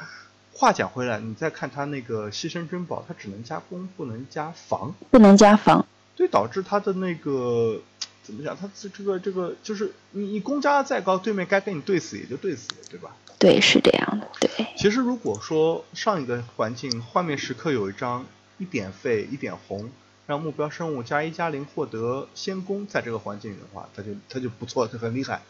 [0.53, 5.85] 话讲回来，你再看他那个牺牲珍宝，他只能加攻，不能加防，不能加防，
[6.15, 7.81] 对，导致他的那个
[8.23, 8.55] 怎么讲？
[8.55, 13.11] 他这这个这个就是你你攻加的再高，对面该跟你对死也就对死了，对吧？
[13.37, 14.27] 对，是这样的。
[14.39, 14.65] 对。
[14.77, 18.25] 其实如果说上一个环境画面时刻有一张
[18.59, 19.89] 一点费一点红。
[20.29, 25.41] 让目标生物加一加零获得先攻，在这个环境里的话，他就他就不错，他很厉害。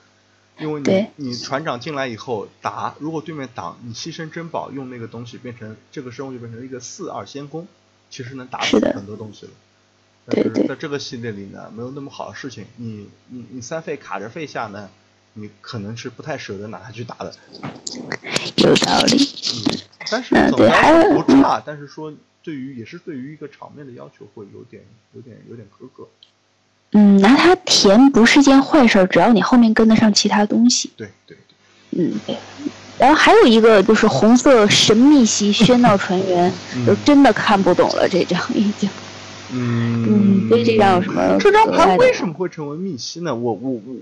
[0.58, 7.68] 因为你你船长进来以后打，如果对面挡，你牺牲珍宝用那个东西变成这个生物就变成一个四二先攻，
[8.10, 9.52] 其实能打死很多东西了。
[10.30, 14.90] 对对但是在这个系列里呢，没有那么好的事情，你你你三费卡着费下呢，
[15.34, 17.36] 你可能是不太舍得拿它去打的。
[18.56, 19.18] 有道理。
[19.18, 19.78] 嗯，
[20.10, 22.14] 但是嗯总的来对还有说不差，但是说
[22.50, 24.82] 对于也是对于一个场面的要求会有点
[25.14, 26.08] 有点有点苛刻。
[26.94, 30.90] 嗯，拿它填不是件坏事，只要你后面跟得上其他东西。
[30.98, 31.38] 对对
[31.92, 32.36] 对，嗯，对。
[32.98, 36.52] 然后还有一个就是红色神秘系喧闹船员，
[36.88, 38.90] 就真的看不懂了，这张已经。
[39.52, 43.36] 嗯嗯，对这张有什么这张牌为什么会成为密西呢？
[43.36, 43.96] 我我我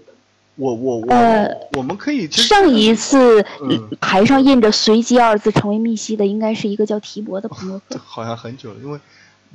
[0.58, 7.80] 我我我、呃我们可以上一次嗯牌上印着“随机”二字成为密西的，应该是一个叫提博的朋友。
[7.90, 9.00] 这好像很久了，因为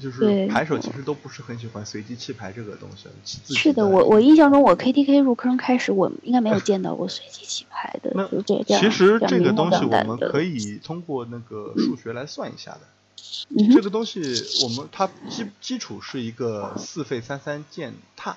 [0.00, 3.08] 就是对牌手其实都不是很喜欢随机弃牌这个东西。
[3.52, 8.82] 是的，我我印象中我 KTK 入坑开始，我应该没有见到过随机弃牌的， 那就这这样。
[8.82, 12.80] 其实这个东西我们可以通过那个数学来算一下的。
[13.48, 14.20] 嗯这个东西
[14.62, 18.36] 我们它基基础是一个四费三三践踏。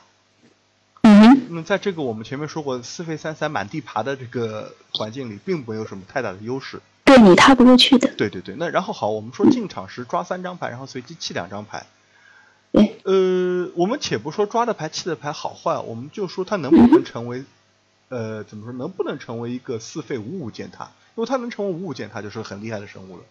[1.49, 6.81] 那在这个我们前面说过四费三三满地爬的这个环境里，并没有什么太大的优势。
[7.03, 8.13] 对你踏不过去的。
[8.15, 11.85] 对对对，那然后好，我们说进场时抓三张牌，然后随机弃两张牌。
[13.03, 17.45] 呃，我们且不说抓的牌、弃的牌好坏，我们就说它能不能成为，
[18.09, 20.89] 呃，怎么说，能不能成为一个四费五五践踏？
[21.13, 23.23] 如果它能成为五五践踏，就是很厉害的生物了。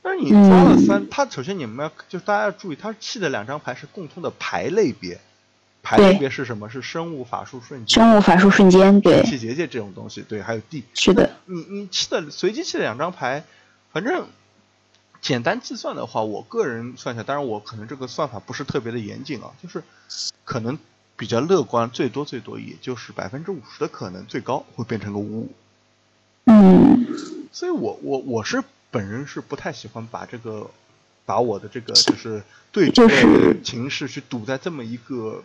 [0.00, 5.20] 但是你抓了三，它首先你们要就是大家要注意，它弃的两张牌是共通的牌类别，
[5.84, 6.68] 牌类对别是什么？
[6.68, 10.82] 是生物、法术、瞬间、生物法术瞬间，对神，奇结界这种东西，对，还有地。
[10.94, 13.44] 是的，你你弃的随机弃的两张牌，
[13.92, 14.26] 反正
[15.20, 19.84] 简单计算的话，我个人算下，当然我可能这个算法不是特别的严谨啊，就是
[20.44, 20.78] 可能
[21.16, 25.52] 比较乐观，最多最多也就是百分之五十的可能，最高会变成个五五。
[26.46, 27.06] 嗯，
[27.52, 30.70] 所以我我我是本人是不太喜欢把这个
[31.26, 35.42] 把我的这个就是对就决是情势去赌在这么一个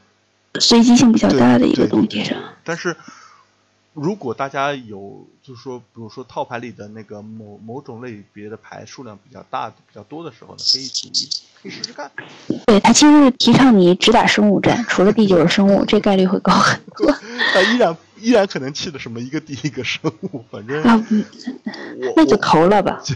[0.60, 2.38] 随机性比较大的一个东西上。
[2.64, 2.95] 但是，
[3.93, 10.88] 如果大家有，就是说，比如说套牌里的那个某某种类别的牌数量比较大、比较多的时候呢，可以
[11.62, 12.10] 可以试试看。
[12.66, 17.12] 对，他其实是提倡你只打生物战，除了地就是生物，这概率会高很多。
[17.54, 20.82] 他依然依然可能气的什么一个第一个生物， 反正
[22.15, 23.01] 那就我投了吧。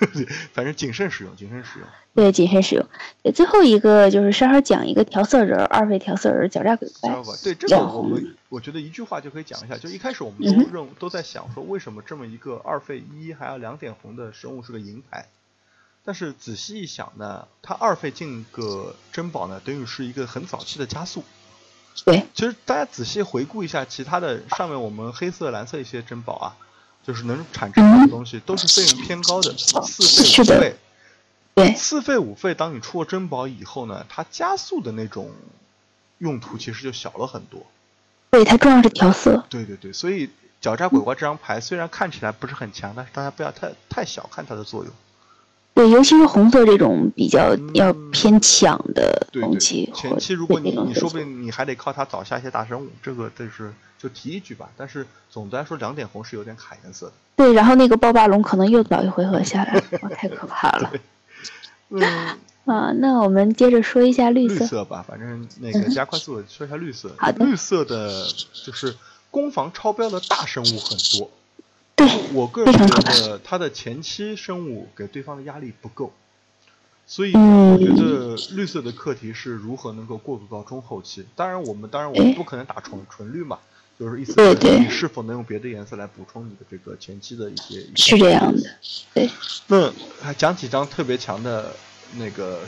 [0.54, 1.88] 反正谨慎使用，谨慎使用。
[2.14, 2.86] 对，谨慎使用。
[3.22, 7.10] 对，最后一个就是稍稍讲一个调色人儿，二位调色人儿狡诈鬼怪。
[7.10, 7.32] 吧？
[7.42, 15.26] 对这个我们我觉得一句话就可以讲一下，就一开始我们嗯都认都在想说，为什么这么一个二费一还要两点红的生物是个银牌？
[16.04, 21.24] 但是仔细一想呢，它二费进个珍宝呢，等于是一个很早期的加速。
[22.04, 26.56] 对，其实大家仔细回顾一下其他的上面我们黑色、蓝色一些珍宝啊，
[27.06, 30.76] 就是能产珍宝的东西，都是费用偏高的，四费五费。
[31.54, 35.32] 对，四费五费，当你出了珍宝以后呢，它加速的那种
[36.18, 37.66] 用途其实就小了很多。
[38.30, 39.44] 对，它重要是调色。
[39.48, 40.30] 对对对，所以
[40.62, 44.92] 狡诈鬼怪这张牌虽然看起来不是很强，但是大家不要太太小看它的作用。
[45.78, 54.68] 对，尤其是红色这种比较嗯要偏抢的对对东西，，前期如果你你说不定你还得靠它早下一些大生物，这个就是就提一句吧。
[54.76, 57.12] 但是总的来说，两点红是有点卡颜色的。
[57.36, 59.80] 对，然后那个暴霸龙可能又早一回合下来
[60.16, 60.90] 太可怕了
[61.90, 62.02] 嗯，
[62.66, 62.92] 啊！
[62.96, 64.56] 那我们接着说一下绿色。
[64.56, 67.08] 绿色吧，反正 那个加快速的说一下绿色。
[67.18, 68.26] 好的绿色的
[68.66, 68.96] 就是
[69.30, 71.30] 攻防超标的大生物很多。
[71.98, 76.12] 对，我个人觉得他的前期生物给对方的压力不够，
[77.06, 81.26] 所以嗯我觉得绿色的课题是如何能够过渡到中后期。
[81.34, 83.58] 当然，我们当然我们哎不可能打纯纯绿嘛，
[83.98, 87.84] 就是意思是你是否能用别的颜色来补充你的这个前期的一些。
[87.96, 88.62] 是这样的，
[89.12, 89.28] 对，
[89.66, 89.92] 那
[90.22, 91.74] 还讲几张特别强的
[92.16, 92.60] 那个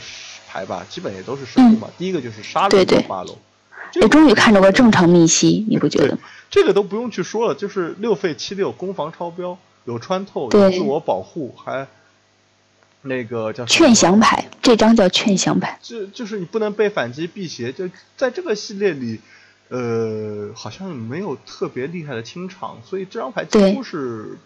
[0.47, 1.89] 牌吧，基本也都是生物嘛。
[1.97, 3.39] 第一个就是沙龙嗯对对巴龙，这
[3.93, 6.19] 也终于看到个正常密西，你不觉得吗？
[6.49, 11.87] 这个都不用去说了，就是六费七六攻防超标，有穿透，有自我保护，还
[13.01, 15.79] 那个叫劝降牌，这张叫劝降牌。
[15.81, 19.19] 就就是你不能被反击辟邪，就在这个系列里，
[19.69, 24.37] 呃，好像没有特别厉害的清场，所以这张牌几乎是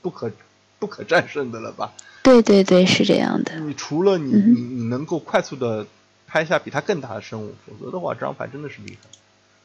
[0.00, 0.30] 不可
[0.78, 1.92] 不可战胜的了吧？
[2.22, 3.58] 对对对，是这样的。
[3.60, 5.86] 你除了你嗯你你能够快速的
[6.32, 9.10] 拍下比它更大的生物，否则的话，这张牌真的是厉害。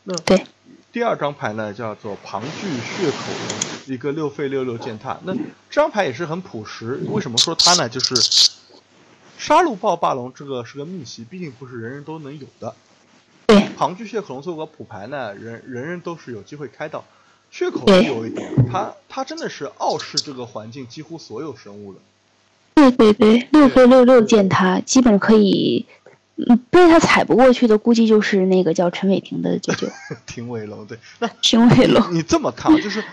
[0.03, 0.45] 那对，
[0.91, 5.17] 第二张牌呢，叫做庞巨血口龙，一个六费六六践踏。
[5.23, 6.99] 那这张牌也是很朴实。
[7.07, 7.87] 为什么说它呢？
[7.87, 8.15] 就是
[9.37, 12.75] 杀戮暴霸龙这个是个秘籍，毕竟不是人人都能有的。
[13.45, 17.05] 对，庞巨血口龙作为个普牌呢，人人人都是有机会开到。
[17.49, 21.99] 血口是有一点，它它真的是傲视这个环境几乎所有生物的。
[22.75, 25.85] 对对对，六费六六践踏，基本可以，
[26.37, 29.87] 嗯，被他踩不过去的，估计就是那个叫陈伟霆的舅舅。
[30.25, 33.03] 廷伟龙，对，那 廷伟龙，你这么看啊，就是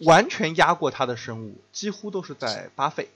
[0.00, 3.08] 完全压过他的生物，几乎都是在八费。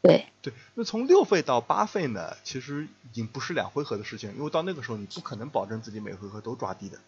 [0.00, 6.98] 对对，那从六费到八费呢，其实已经不是两回合的事情，因为到那个时候你不可能保证自己每回合都抓地的。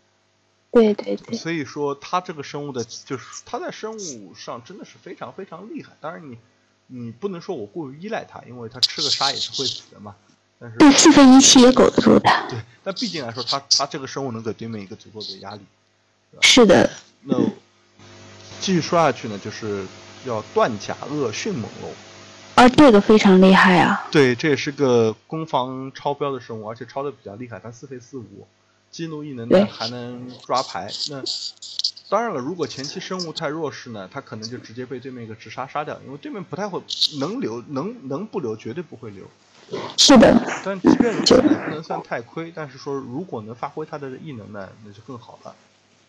[0.71, 1.37] 对对对。
[1.37, 5.93] 所以说，他这个生物的，就是他在生物上真的是非常非常厉害。
[6.01, 6.39] 当然，你
[6.87, 10.15] 你不能说我过于依赖他，因为他吃个杀也是会死的嘛。
[10.59, 12.31] 但是对四费一气也苟得住的。
[12.49, 15.61] 对，但毕竟来说，他他这个生物能给对面一个足够的压力。
[16.41, 16.91] 是的。
[17.23, 17.37] 那
[18.61, 19.85] 继续说下去呢，就是
[20.25, 21.93] 要断甲鳄迅猛龙。
[22.55, 24.07] 啊，这个非常厉害啊！
[24.13, 27.59] 对，这也是个攻防超标的生物，而且超的比较厉害。
[27.59, 28.47] 它四费四五，
[28.93, 30.89] 激怒异能呢还能抓牌。
[31.11, 31.21] 那
[32.09, 36.81] 当然了，如果前期生物太弱势呢，它可能就直接被对面一个直杀杀掉，因为对面不太会
[37.19, 39.25] 能留，能能不留绝对不会留。
[39.97, 40.35] 是的。
[40.65, 42.53] 但即便如此，不能算太亏。
[42.55, 45.55] 但是说如果能发挥他的异能呢，那就更好了。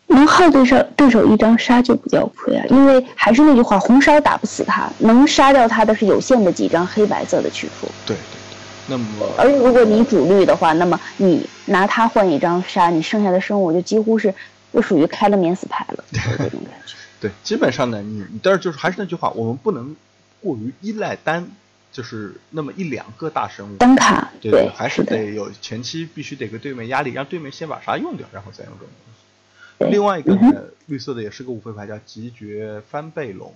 [0.08, 7.88] 能耗对手对手一张杀就不叫亏啊，因为还是那句话，红烧打不死他，能杀掉他的是有限的几张黑白色的去处。
[8.06, 9.04] 对对对，那么
[9.36, 14.32] 而如果你主绿的话，那么你拿它换一张杀，你剩下的生物就几乎是
[14.72, 16.94] 就属于开了免死牌了， 这种感觉。
[17.18, 19.96] 对，基本上呢，你你但是就是还是那句话，我们不能
[20.40, 21.48] 过于依赖单，
[21.92, 23.76] 就是那么一两个大生物。
[23.76, 29.92] 单卡，对对，还是得有前期必须得给对面压力，让对面先把啥用掉，然后再用这种东西。
[29.92, 33.54] 另外一个呢，绿色的也是个五费牌，叫极绝翻倍龙，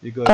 [0.00, 0.24] 一个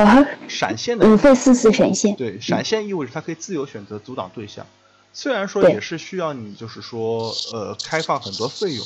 [0.47, 2.15] 闪现的五费四四闪现。
[2.15, 4.65] 对，闪现意味着它可以自由选择阻挡对象，
[5.13, 8.85] 虽然说也是需要你就是说呃开放很多费用，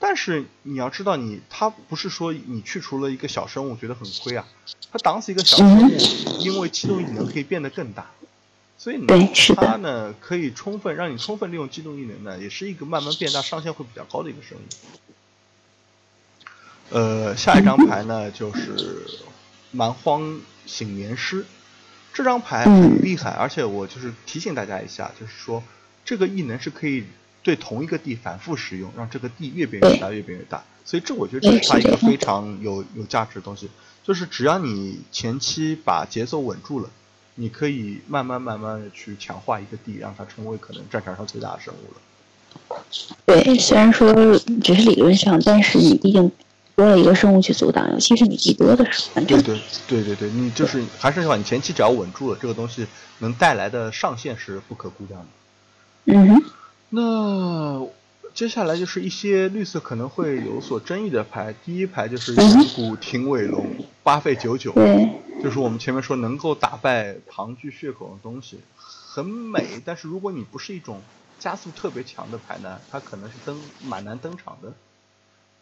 [0.00, 4.46] 但是你要知道你他不是说你去除了一个小生物觉得很亏啊，
[4.92, 5.90] 他挡死一个小生物，
[6.38, 8.10] 因为机动异能可以变得更大，
[8.78, 9.06] 所以呢，
[9.56, 14.60] 它呢可以充分让你充分利用机动异能呢，也是一个慢慢变大上限会比较高的一个生物。
[16.90, 19.04] 呃，下一张牌呢就是
[19.72, 21.44] 蛮荒醒眠师，
[22.14, 25.62] 这张牌很厉害，而且我就是提醒大家一下，就是说
[26.04, 27.04] 这个异能是可以
[27.48, 30.62] 对同一个地反复使用，让这个地越变越大，越变越大。
[30.84, 33.70] 所以这我觉得这是它一个非常有有价值的东西，
[34.04, 36.90] 就是只要你前期把节奏稳住了，
[37.36, 42.82] 你可以慢慢慢慢的去强化一个地，让它成为可能战场上最大的生物了。
[43.24, 44.12] 对，虽然说
[44.62, 46.30] 只是理论上，但是你毕竟。
[46.76, 49.20] 多了一个生物去阻挡，尤其是你地多的时候。
[49.22, 52.86] 对对对对对，你就是还是那句话，你前期只要稳住了，这个东西
[53.18, 55.26] 能带来的上限是不可估量的。
[56.04, 56.44] 嗯哼。
[56.90, 57.86] 那
[58.34, 63.66] 接下来就是一些绿色可能会有所争议的牌，第一排就是远古廷伟龙
[64.02, 64.72] 八费九九，
[65.42, 69.82] 就是我们前面说能够打败庞巨血口的东西，很美。
[69.84, 71.00] 但是如果你不是一种
[71.38, 74.72] 加速特别强的牌呢，它可能是登蛮难登场的。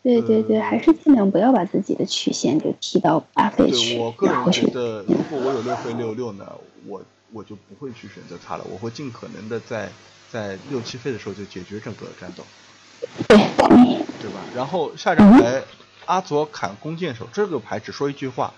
[0.02, 3.98] 对对对，还是尽量不要把自己的曲线就踢到八费去。
[3.98, 6.46] 我个人觉得，如果我有六费六六呢，
[6.86, 7.02] 我
[7.32, 9.90] 我就不会去选择它了，我会尽可能的在
[10.30, 12.44] 在六七费的时候就解决整个战斗。
[13.28, 14.40] 对，对吧？
[14.54, 15.62] 然后下张牌
[16.06, 18.52] 阿佐坎弓箭手这个牌只说一句话，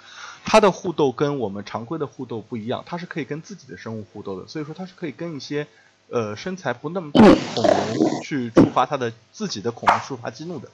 [0.44, 5.66] 它的互斗跟我们常规的互斗不一样，它是可以跟自己的生物互斗的，所以说它是可以跟一些
[6.08, 10.68] 呃身材不那么大的恐龙去触发它的自己的恐龙触发激怒的。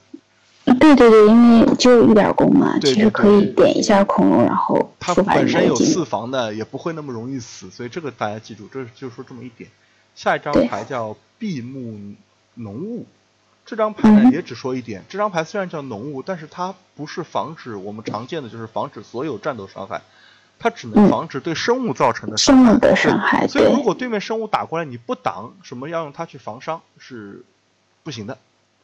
[0.79, 9.69] 对对对，因为只有一点攻嘛，其实可以点一下恐龙，然后它本身有四防的，也不会那么容易死，所以这个大家记住，这就说这么一点。
[10.15, 12.15] 下一张牌叫闭目
[12.55, 13.05] 浓雾，
[13.65, 20.01] 这张牌呢也只说一点，这张牌虽然叫浓雾，但是它不是防止我们常见的就是防止所有战斗伤害，
[20.57, 23.47] 它只能防止对生物造成的生物的伤害。
[23.47, 27.43] 所以如果对面生物打过来你不挡，什么要用它去防伤是
[28.03, 28.37] 不行的。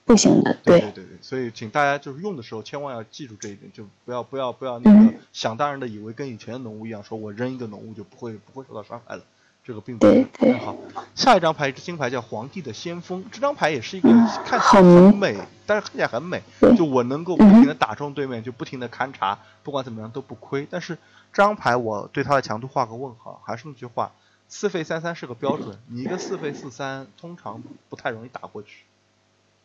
[0.04, 0.92] 不行的，对对。
[0.92, 9.24] 对对，所以请大家就是用的时候千万要记住这一点，就不要不要不要那个想当然的以为跟以前的浓雾一样，说我扔一个浓雾就不会不会受到伤害了，
[9.72, 10.76] 这个并不很好。
[11.16, 14.10] 下一张牌是金牌，叫皇帝的先锋，这张牌也是一个
[14.46, 16.42] 看起来很美，但是看起来很美，
[16.76, 20.68] 就我能够不停的打中对面，就不停的勘察，不管怎么样都不亏。
[20.70, 20.96] 但是
[21.32, 24.12] 这张牌我对它的强度画个问号，还是那句话，
[24.50, 28.84] 四费三三是个标准，你一个四费四三通常不太容易打过去。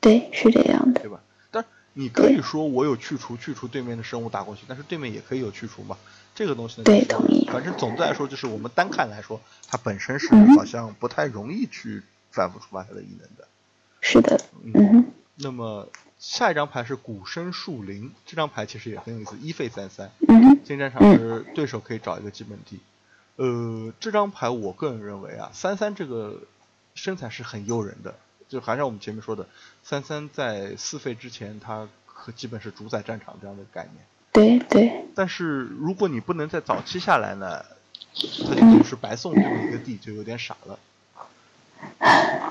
[0.00, 1.18] 对，是这样的，对吧？
[1.96, 5.96] 但你可以说我有去除去除对面的生物打过去，但是对面也可以有去除嘛。
[6.34, 7.48] 这个东西呢，对，同意。
[7.50, 13.48] 反正总的来说，就是我们单看来说，它本身是好像不太容易去反复触发它的异能的。
[14.02, 15.06] 是的，嗯。
[15.38, 15.88] 那么
[16.18, 22.80] 下一张牌是古生树林，这张牌其实也很有意思，一费三三，嗯进战场时对手可以找一个基本地。
[23.36, 26.40] 呃，这张牌我个人认为啊，三三这个
[26.94, 28.14] 身材是很诱人的，
[28.48, 29.46] 就还是我们前面说的，
[29.82, 34.04] 三三在四费之前，它可基本是主宰战场这样的概念。
[34.32, 37.64] 对对，但是如果你不能在早期下来呢，
[38.14, 40.78] 它就就是白送这么一个地，就有点傻了。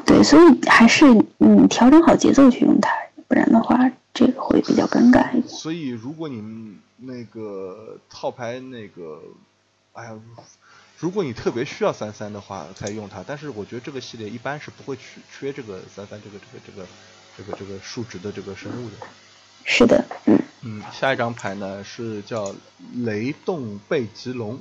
[0.06, 1.06] 对，所以还是
[1.38, 2.90] 嗯调整好节奏去用它，
[3.28, 3.78] 不然的话
[4.14, 5.48] 这个会比较尴尬一点。
[5.48, 9.22] 所以如果你那个套牌那个，
[9.94, 10.20] 哎呀，
[10.98, 16.88] 如果你特别需要三三的话才用它，但是我觉得这个系列一般是不会去缺这个三三这个这个这个
[17.38, 18.96] 这个这个数值的这个生物的。
[19.66, 22.56] 是的，嗯嗯，下一张牌呢是叫
[22.94, 24.60] 雷动贝吉龙，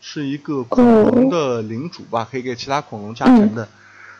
[0.00, 3.68] 是一个恐龙的领主吧，可以给其他恐龙加成的。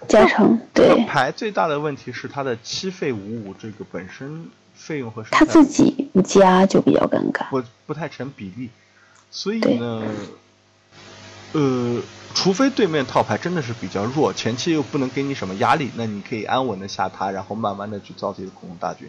[0.08, 7.48] 加成这个对，牌最大的问题是它的七费五五这个本身费用和身他自己不加就比较尴尬。
[7.48, 8.68] 不不太成比例，
[9.30, 10.02] 所以呢，
[11.54, 12.02] 呃，
[12.34, 19.08] 除非对面套牌真的是比较弱，前期又不能给你什么压力，那你可以安稳的下它，然后慢慢的去造自己的恐龙大军。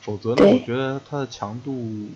[0.00, 2.08] 否则呢，我觉得它的强度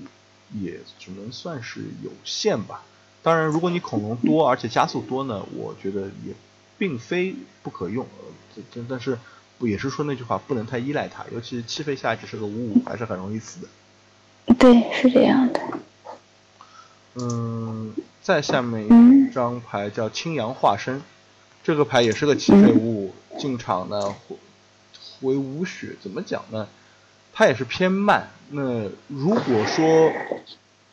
[0.55, 2.83] 也只能算是有限吧。
[3.23, 6.33] 当然，如果你恐龙多而且加速多呢，我觉得也
[6.79, 8.05] 并非不可用。
[8.05, 9.19] 呃这这但是
[9.59, 14.55] 不也是说那句话，不能太依赖它，尤其七费下只是个五五，还是很容易死的。
[14.55, 15.61] 对，是这样的。
[17.19, 21.03] 嗯，再下面嗯一张牌叫青阳化身，
[21.65, 24.37] 这个牌也是个七费五五，进场呢回
[25.21, 26.69] 回无血，怎么讲呢？
[27.33, 28.29] 它也是偏慢。
[28.51, 30.13] 那如果说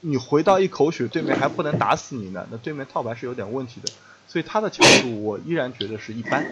[0.02, 3.92] 你回到一口血，对面还不能打死你呢，那对面套牌是有点问题的。
[4.28, 6.46] 所以它的强度我依然觉得是一般，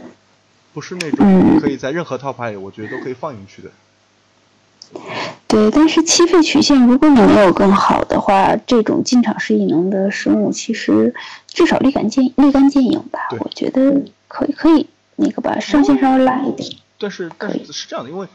[0.73, 3.71] 不是那种嗯可以在任何套牌里我觉得都可以放进去的。
[5.51, 11.13] 对，但是七费曲线，如果你没有更好的话，这种进场式异能的生物，其实
[11.45, 13.19] 至少立竿见立竿见影吧。
[13.37, 14.87] 我觉得可以可以
[15.17, 16.71] 那个把上限稍微拉一点。
[16.97, 18.27] 但是但是是这样的，因为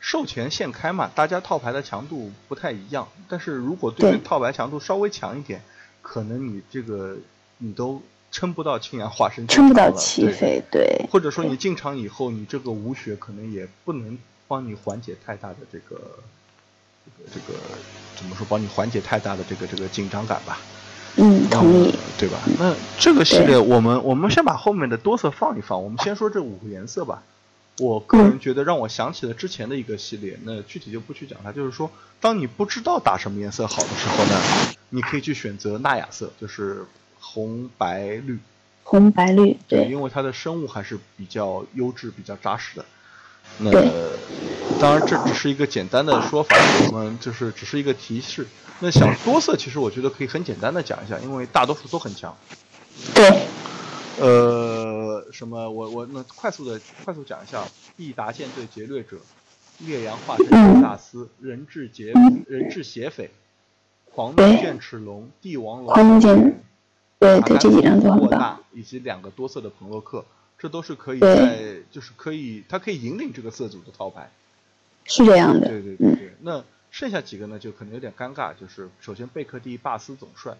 [0.00, 3.06] 售前限开嘛，大家套牌的强度不太一样。
[3.28, 5.60] 但是如果对面套牌强度稍微强一点，
[6.00, 7.18] 可能你这个
[7.58, 8.00] 你都
[8.30, 14.18] 撑不到青阳化身撑不到七费，对，或者说你进场以后，你这个无血可能也不能
[14.48, 16.00] 帮你缓解太大的这个
[17.04, 17.58] 这个这个
[18.16, 20.58] 怎么说，帮你缓解太大的这个这个紧张感吧。
[21.16, 21.98] 嗯，同意嗯。
[22.18, 22.38] 对吧？
[22.58, 27.22] 那这个系列，我们我们先把后面的多色放一放，我们先说这五个颜色吧。
[27.78, 31.50] 我个人觉得让我想起了之前的一个系列，那具体就不去讲它。
[31.50, 31.90] 就是说，
[32.20, 34.40] 当你不知道打什么颜色好的时候呢，
[34.90, 36.84] 你可以去选择纳雅色，就是
[37.18, 38.38] 红白绿。
[38.84, 42.84] 红白绿，对，因为它的生物还是比较优质、比较扎实的。
[43.58, 43.70] 那
[44.80, 48.46] 当然这只是一个简单的说法，我们就是只是一个提示。
[48.80, 52.36] 那想多色，其实我觉得可以很简单的讲一下，因为大多数都很强。
[53.14, 53.46] 对，
[54.18, 55.70] 呃，什么？
[55.70, 57.64] 我我那快速的快速讲一下：
[57.96, 59.16] 必达舰队劫掠者、
[59.78, 62.12] 烈阳化身吉萨斯、人质劫
[62.48, 63.30] 人质劫匪、
[64.12, 66.60] 狂怒剑齿龙、帝王龙、狂怒剑
[67.20, 68.20] 对对，这几张都很棒。
[68.20, 70.24] 沃纳以及两个多色的朋洛克，
[70.62, 74.30] 这都是可以在就是可以，它可以引领这个色组的套牌。
[75.04, 78.54] 是这样的，对对对对，那剩下几个呢，就可能有点尴尬。
[78.54, 80.56] 就是首先贝克蒂巴斯总帅，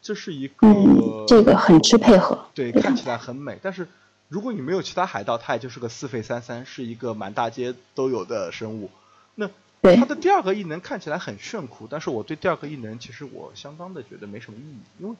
[0.00, 2.46] 这是一个、嗯，这个很吃配合。
[2.54, 3.86] 对，看起来很美，但是
[4.30, 8.88] 如果你没有其他海盗，它也就是个四费三三，是一个满大街都有的生物。
[9.34, 9.50] 那
[9.82, 15.14] 对它的第二个异能看起来很炫酷，但是我对第二个异能其实我相当的觉得没什么意义，因为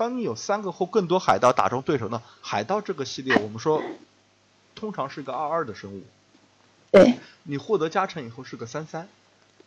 [0.00, 3.82] 当你有三个或更多海盗打中对手呢，海盗这个系列我们说
[4.74, 6.02] 通常是个二二的生物，
[6.90, 9.06] 对，你获得加成以后是个三三。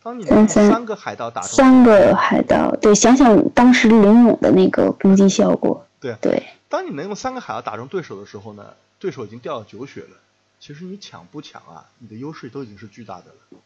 [0.02, 10.16] 三三三个海盗打中三个海盗，对，想想当时林勇的那个攻击效果，对对，当你能用三个海盗打中对手的时候呢，对手已经掉到九血了。
[10.58, 13.58] 其实你抢不抢啊，你的优势都已经是巨大的了。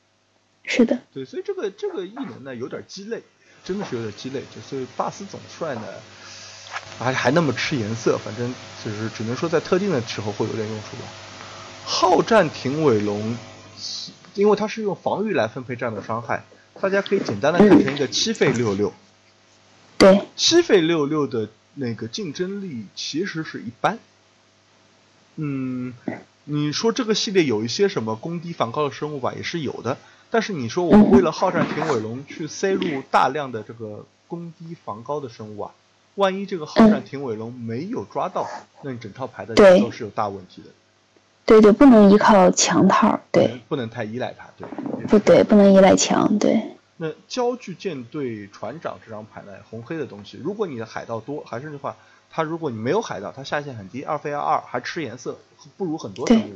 [0.64, 3.22] 是的，对，所以这个这个异能呢有点鸡肋，
[3.64, 4.42] 真的是有点鸡肋。
[4.54, 5.82] 就所以巴斯总帅呢，
[6.98, 8.54] 还还那么吃颜色，反正
[8.84, 11.04] 就是只能说在特定的时候会有点用处吧。
[11.84, 13.36] 好战挺尾龙，
[14.34, 16.44] 因为它是用防御来分配战斗伤害，
[16.80, 18.92] 大家可以简单的看成一个七费六六。
[19.96, 23.98] 对，七费六六的那个竞争力其实是一般。
[25.36, 25.94] 嗯，
[26.44, 29.96] 你说这个系列有一些什么攻低防高的生物吧，也是有的。
[30.30, 35.70] 但是你说我为了好战挺尾龙去塞入大量的这个攻低防高的生物啊，
[36.18, 38.44] 万一这个好战停尾龙没有抓到，
[38.82, 40.68] 那你整套牌的节奏是有大问题的。
[41.46, 44.68] 对对，不能依靠墙套，对，不能太依赖它，对。
[45.06, 46.60] 不对，不能依赖墙，对。
[46.96, 51.96] 那焦距舰队船长这张牌呢，红黑的东西，如果你的海盗多，还是那句话，
[52.28, 55.38] 它如果你没有海盗，它下限很低，二飞二还吃颜色，
[55.76, 56.54] 不如很多生物。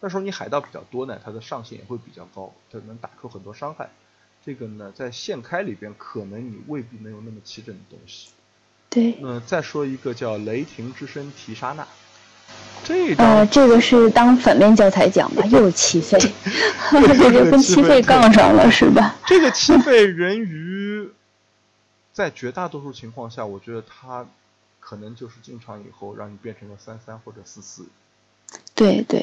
[0.00, 3.90] 那时候你海盗比较多呢，它的上限也会比较高，它能打出很多伤害。
[4.42, 8.30] 这个呢，在现开里边，可能你未必能有那么齐整的东西。
[8.92, 9.16] 对。
[9.20, 11.86] 那再说一个叫雷霆之身提莎娜。
[12.84, 16.18] 这呃，这个是当反面教材讲吧， 又七费，
[16.90, 19.16] 这就 跟七费杠上了，是吧？
[19.26, 21.08] 这个七费 人鱼，
[22.12, 24.26] 在绝大多数情况下，我觉得他
[24.80, 27.86] 可能就是进场以后让你变成个三三或者四四。
[28.74, 29.20] 对对。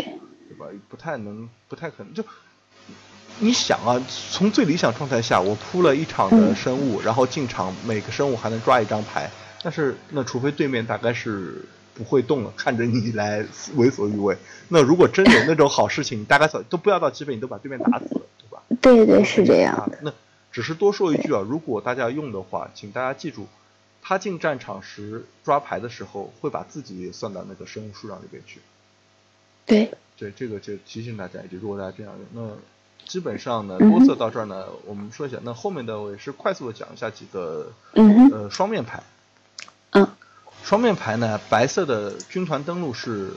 [0.49, 0.65] 对吧？
[0.89, 2.13] 不太能，不太可能。
[2.13, 2.23] 就
[3.39, 4.01] 你想啊，
[4.31, 9.29] 从最理想状态下，我铺了一场的生物，然后进场每个生物还能抓一张牌，
[9.61, 11.65] 但是那除非对面大概是。
[11.95, 13.45] 不会动了，看着你来
[13.75, 14.37] 为所欲为。
[14.69, 18.63] 那如果真有那种好事情，你大概早都不要到基本，你都把对面打死了，对吧？
[18.79, 19.91] 对对是这样。
[20.01, 20.13] 那
[20.49, 23.47] 只是多说一句啊，如果大家用的话，请大家记住，
[24.01, 28.61] 他进战场时抓牌的时候，会把自己算到那个生物数量里边去。
[29.65, 29.91] 对。
[30.15, 35.37] 对，这个就提醒大家，一句如果大家这样用，那基本上呢，多色到这儿呢，我们说一下。
[35.43, 39.03] 那后面的我也是快速的讲一下几个呃双面牌。
[40.69, 40.71] 嗯。
[40.71, 43.33] 双面牌呢，白色的军团登陆是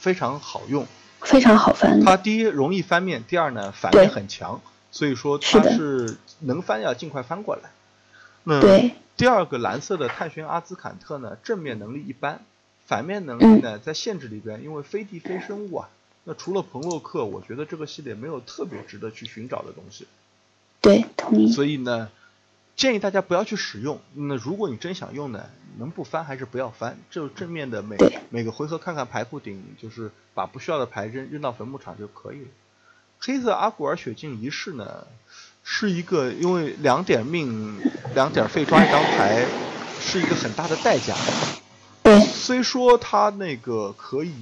[0.00, 0.86] 非常好用，
[1.20, 2.00] 非常好翻。
[2.02, 4.58] 它第一容易翻面，第二呢反面很强，
[4.90, 7.70] 所以说它是能翻要尽快翻过来。
[8.44, 8.58] 那
[9.18, 12.40] 第二个蓝色的探寻阿兹坎特呢，正面能力一般，
[12.86, 15.90] 反面能力呢在限制里边，因为非地非生物啊，
[16.24, 20.06] 那除了彭洛克，我觉得这个系列没有特别值得去寻找的东西。
[20.80, 21.52] 对，同意。
[21.52, 22.08] 所以呢。
[22.76, 24.00] 建议大家不要去使用。
[24.14, 25.44] 那如果你真想用呢，
[25.78, 26.98] 能不翻还是不要翻。
[27.10, 27.96] 就正面的每
[28.30, 32.48] 每个回合看看牌库顶，就是把不需要的牌扔扔到坟墓场就可以了。
[33.20, 35.06] 黑色阿古尔血镜仪式呢，
[35.62, 37.78] 是一个因为两点命
[38.14, 39.46] 两点费抓一张牌，
[40.00, 41.14] 是一个很大的代价。
[42.34, 44.34] 虽说它那个可以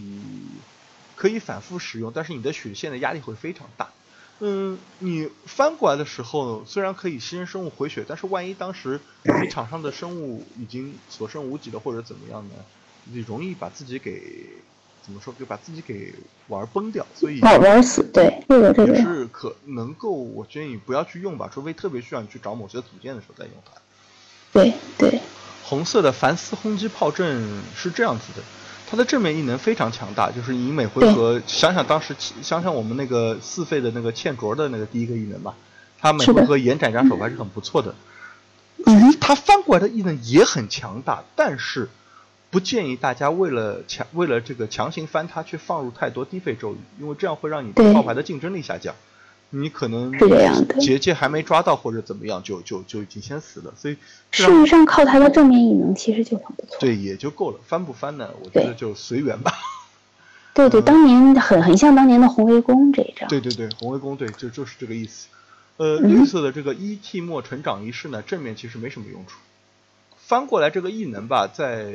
[1.15, 3.91] 可以反复使用，但是你的血线的压力会非常大。
[4.41, 8.99] 嗯，你翻过来的时候，虽然可以牺牲生物回血，但是万一当时
[9.43, 12.55] 你 场上的生物已经所剩无几了，或者怎么样呢？
[13.05, 14.21] 你容易把自己给
[15.03, 15.35] 怎么说？
[15.39, 16.15] 就把自己给
[16.49, 17.07] 玩崩掉。
[17.15, 23.73] 所以玩玩死，对，这个这个是可能够，我建议不要去用吧，除非特别需要你去找某些组件的时候再用它。
[24.53, 25.21] 对对。
[25.63, 28.43] 红色的凡斯轰击炮阵是这样子的。
[28.91, 32.13] 它的正面异能非常强大，就是你每回合想想当时
[32.43, 35.55] 想想我们那个四费的那个欠卓的那个第一个异能吧，
[36.01, 37.95] 它每回合延展加手牌是很不错的。
[38.85, 41.89] 嗯，它翻过来的异能也很强大，但是
[42.51, 48.97] 不建议大家为了强为了这个强行翻它去放入太多低费咒语，因为这样会让你套牌的竞争力下降。
[49.51, 50.13] 你可能
[50.81, 53.75] 结界还没抓到或者怎么样，就就就已经先死了。
[53.77, 53.97] 所以
[54.31, 56.79] 事实上靠他的正面异能其实就很不错。
[56.79, 57.59] 对，也就够了。
[57.67, 58.31] 翻不翻呢？
[58.45, 59.53] 我觉得就随缘吧。
[60.55, 63.29] 对对，当年很很像当年的红围攻这一张。
[63.29, 65.27] 对对对，红围攻对，就就是这个意思。
[65.79, 69.39] 呃，绿色的这个伊蒂莫成长仪式呢，正面其实没什么用处。
[70.17, 71.93] 翻过来这个异能吧，在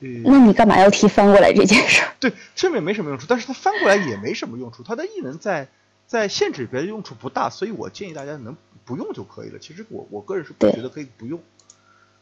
[0.00, 2.02] 呃，那你干嘛要提翻过来这件事？
[2.18, 5.68] 对，正面没什么用处，但是它翻过来也没什么用处，它的异能在。
[6.06, 9.58] 在限制里边用处不大，所以我建议大家能不用就可以了。
[9.58, 11.40] 其实我我个人是不觉得可以不用。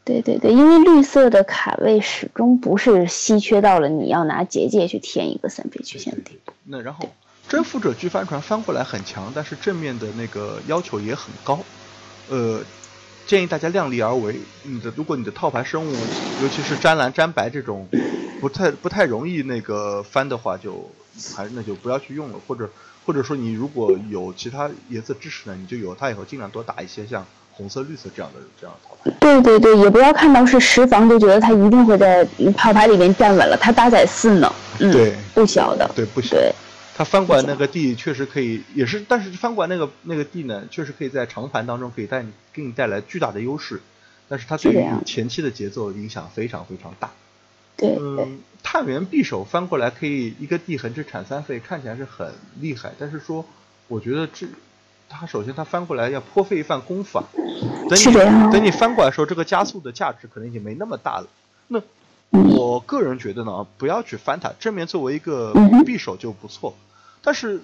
[0.05, 6.51] 对对对，因为绿色的卡位始终不是稀缺到了你要拿结界去填一个三倍曲线的地步。
[6.65, 7.09] 那然后
[7.47, 11.59] 征服者巨帆船翻过来很强，但是正面的那个要求也很高。
[12.29, 12.61] 呃，
[13.25, 14.39] 建议大家量力而为。
[14.63, 15.93] 你的如果你的套牌生物，
[16.41, 17.87] 尤其是沾蓝沾白这种
[18.41, 20.89] 不太不太容易那个翻的话，就
[21.35, 22.69] 还那就不要去用了，或者。
[23.05, 29.17] 或者说你如果有其他颜色支持呢，你就有它以后尽量多打一些像红色、绿色这样的这样的套牌。
[29.19, 32.25] 对对对，也不要看到是十房就觉得它一定会在
[32.55, 36.35] 套牌里面站稳了，它搭载四呢，嗯，对，不小的，对不小。
[36.35, 36.53] 对，
[36.95, 42.23] 它翻过来那个地确实可以，也是，但是翻过来那个那个地呢，确实可以在长盘当中可以带
[42.53, 43.81] 给你带来巨大的优势，
[44.29, 47.11] 但是它对于前期的节奏影响非常非常大。
[47.77, 48.39] 对，嗯。
[48.65, 52.93] 探员匕首翻过来可以一个地横只产三费，看起来是很厉害。
[52.97, 53.45] 但是说，
[53.89, 54.47] 我觉得这，
[55.09, 57.25] 它首先它翻过来要颇费一番功夫啊。
[57.89, 61.27] 等你等你翻过来的时候，这个加速的价值可能已经没那么大了。
[61.67, 61.81] 那
[62.29, 66.73] 我个人觉得呢，不要去翻它，正面作为一个匕首就不错。
[67.21, 67.61] 但是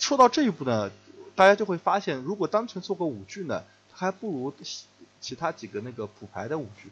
[0.00, 0.90] 说到这一步呢，
[1.36, 3.62] 大家就会发现，如果单纯做个五具呢，
[3.94, 4.52] 它还不如
[5.20, 6.90] 其他几个那个普牌的五具。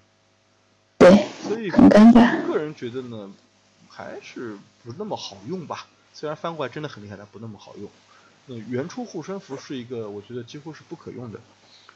[0.99, 2.47] 对，所以很尴尬。
[2.47, 3.33] 个人觉得呢。
[3.91, 7.91] 还是不那么好用吧，虽然翻过来真的很厉害，但不那么好用。
[8.47, 11.41] 那原初护身符是一个，我觉得几乎是不可用的，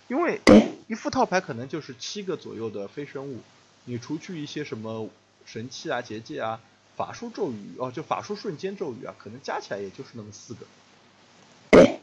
[0.08, 0.40] 因为
[0.88, 3.38] 一副套牌可能就是七个左右的非生物，
[3.84, 5.08] 你除去一些什么
[5.46, 6.58] 神器啊、结界啊、
[6.96, 10.66] 法术咒语哦，就法术瞬间咒语啊，可能加起来也就是那么四个。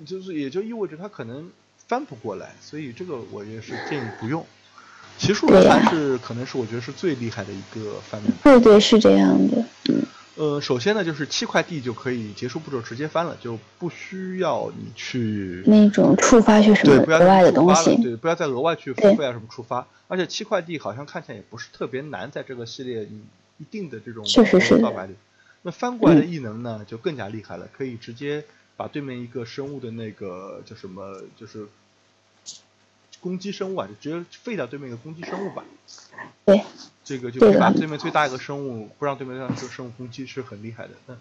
[0.05, 1.51] 就是也就意味着它可能
[1.89, 4.47] 翻不过来，所以这个我也是建议不用。
[5.19, 8.31] 骑术还是可能是我觉得是最厉害的一个翻面。
[8.41, 9.63] 对对，是这样的。
[9.89, 10.01] 嗯。
[10.35, 18.01] 呃，首先呢，就是七块地就可以结束步骤，直接翻了，就不需要你去那种触发去什么额外的东西。
[18.01, 19.85] 对，不要再额外去付费啊什么触发。
[20.07, 23.03] 而且七块地好像看起来也不是特别难，在这个系列
[23.57, 24.81] 一定的这种确实是。
[25.61, 28.45] 那翻过来的异能呢，就更加厉害了，可以直接
[28.77, 31.67] 把对面一个生物的那个叫什么，就是
[33.21, 35.63] 攻击生物啊，就直接废掉对面一个攻击生物吧。
[36.45, 36.63] 对。
[37.03, 40.91] 这个就是把对面最大一个生物不让对面让这个生物攻击是很厉害的。
[41.07, 41.15] 那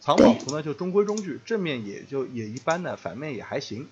[0.00, 3.86] 藏宝图呢就中规中矩，正面也就也一般的，反面也还行。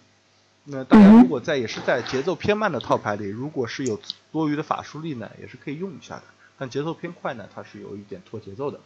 [0.65, 6.23] 那大家如果在也是在节奏偏慢的套牌里，如果是有多余的法术力呢，也是可以用一下的。
[6.57, 8.81] 但节奏偏快呢，它是有一点拖节奏的。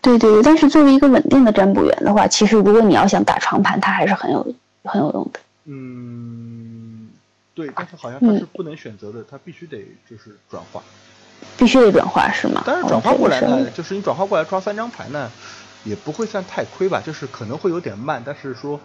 [0.00, 4.54] 对对对，但是作为一个稳定的占卜员的话，其实如果你要想打长盘，它还是很有
[4.84, 5.40] 很有用的。
[5.64, 6.95] 嗯，
[7.56, 9.78] 对，但是好像它是不能选择的，它必须得
[10.08, 10.82] 就是转化。
[11.56, 12.62] 必须得转化是吗？
[12.66, 15.32] 但是转化过来呢，就是你转化过来抓三张牌呢，
[15.84, 17.02] 也不会算太亏吧？
[17.04, 18.78] 就是可能会有点慢，但是说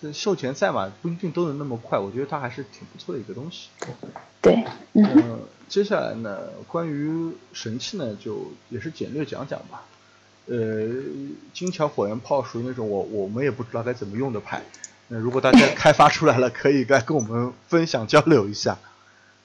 [0.00, 1.98] 这授权赛嘛，不一定都能那么快。
[1.98, 3.68] 我觉得它还是挺不错的一个东西。
[4.40, 5.40] 对，嗯。
[5.68, 6.38] 接下来呢，
[6.68, 9.84] 关于神器呢，就也是简略讲讲吧。
[10.46, 10.56] 呃，
[11.54, 14.62] 金桥火焰炮属于那种我我们也不知道该怎么用的牌。
[15.12, 18.78] 那如果大家开发出来了，可以来跟我们分享交流一下。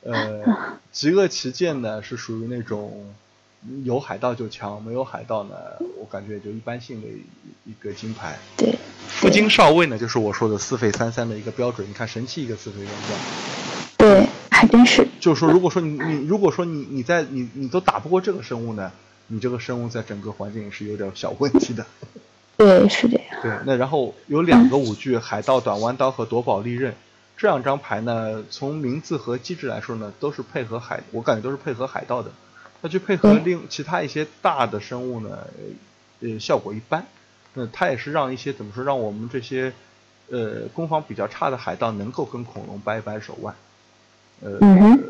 [0.03, 0.41] 呃，
[0.93, 3.13] 极恶旗舰呢是属于那种
[3.83, 5.55] 有海盗就强，没有海盗呢，
[5.99, 7.07] 我感觉就一般性的
[7.65, 8.39] 一个金牌。
[8.55, 8.79] 对。
[9.09, 11.85] 副金少尉呢，就是我说的四费三三的一个标准。
[11.89, 13.17] 你看神器一个四费三三。
[13.97, 15.05] 对，还真是。
[15.19, 18.89] 就是说，如果说你你如果说你你在你你都打不过这个生物呢，
[19.27, 21.85] 你这个生物在整个环境是有点小问题的。
[22.57, 23.25] 对，是这样。
[23.41, 26.93] 对，那然后有两个武具，海盗短弯刀和夺宝利刃。
[27.37, 32.31] 这两张牌呢，从名字和机制来说呢，都是配合海，我感觉都是配合海盗的。
[32.81, 35.37] 那去配合另其他一些大的生物呢，
[36.21, 37.05] 呃，效果一般。
[37.53, 39.71] 那它也是让一些怎么说，让我们这些
[40.29, 43.53] 呃攻防比较差的海盗能够跟恐龙掰一掰手腕。
[44.39, 44.59] 呃，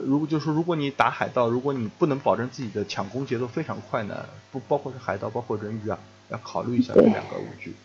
[0.05, 5.99] 如果就说如果你打海盗，如果你不能保证自己的抢攻节奏非常快呢，不包括是海盗，包括人鱼啊，
[6.29, 7.75] 要考虑一下这两个武具。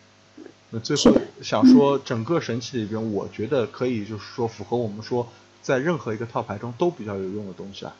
[0.69, 1.11] 那最后
[1.41, 5.27] 想说，整个神器里边，我觉得可以就是说符合我们说
[5.61, 7.93] 在任何一个套牌中都比较有用的东西啊，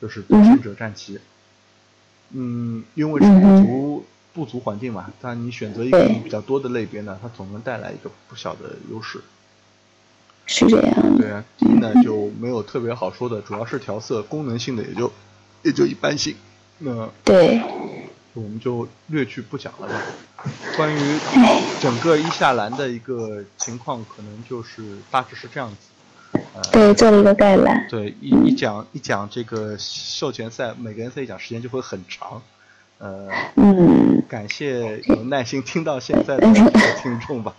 [0.00, 1.20] 就是独行者战旗。
[2.30, 9.20] 嗯，因为是不足不足环境嘛，但你选择一个比较多的类别呢，它总能带来一个不小的优势。
[10.46, 11.18] 是这样。
[11.18, 15.12] 对啊，第一呢就没有特别好说的，主要是调色，功能性的也就
[15.62, 16.34] 也就一般性。
[16.78, 17.60] 那对。
[18.34, 19.94] 我们就略去不讲了吧。
[20.76, 20.98] 关于
[21.80, 25.76] 整个伊夏兰的一个情况，可能就是大致是这样子。
[26.70, 27.86] 对，做了一个概览。
[27.88, 32.42] 对，一一讲一讲这个授权赛，每个人赛一讲时间就会很长。
[32.98, 36.46] 呃，嗯，感谢有耐心听到现在的
[37.02, 37.56] 听众吧。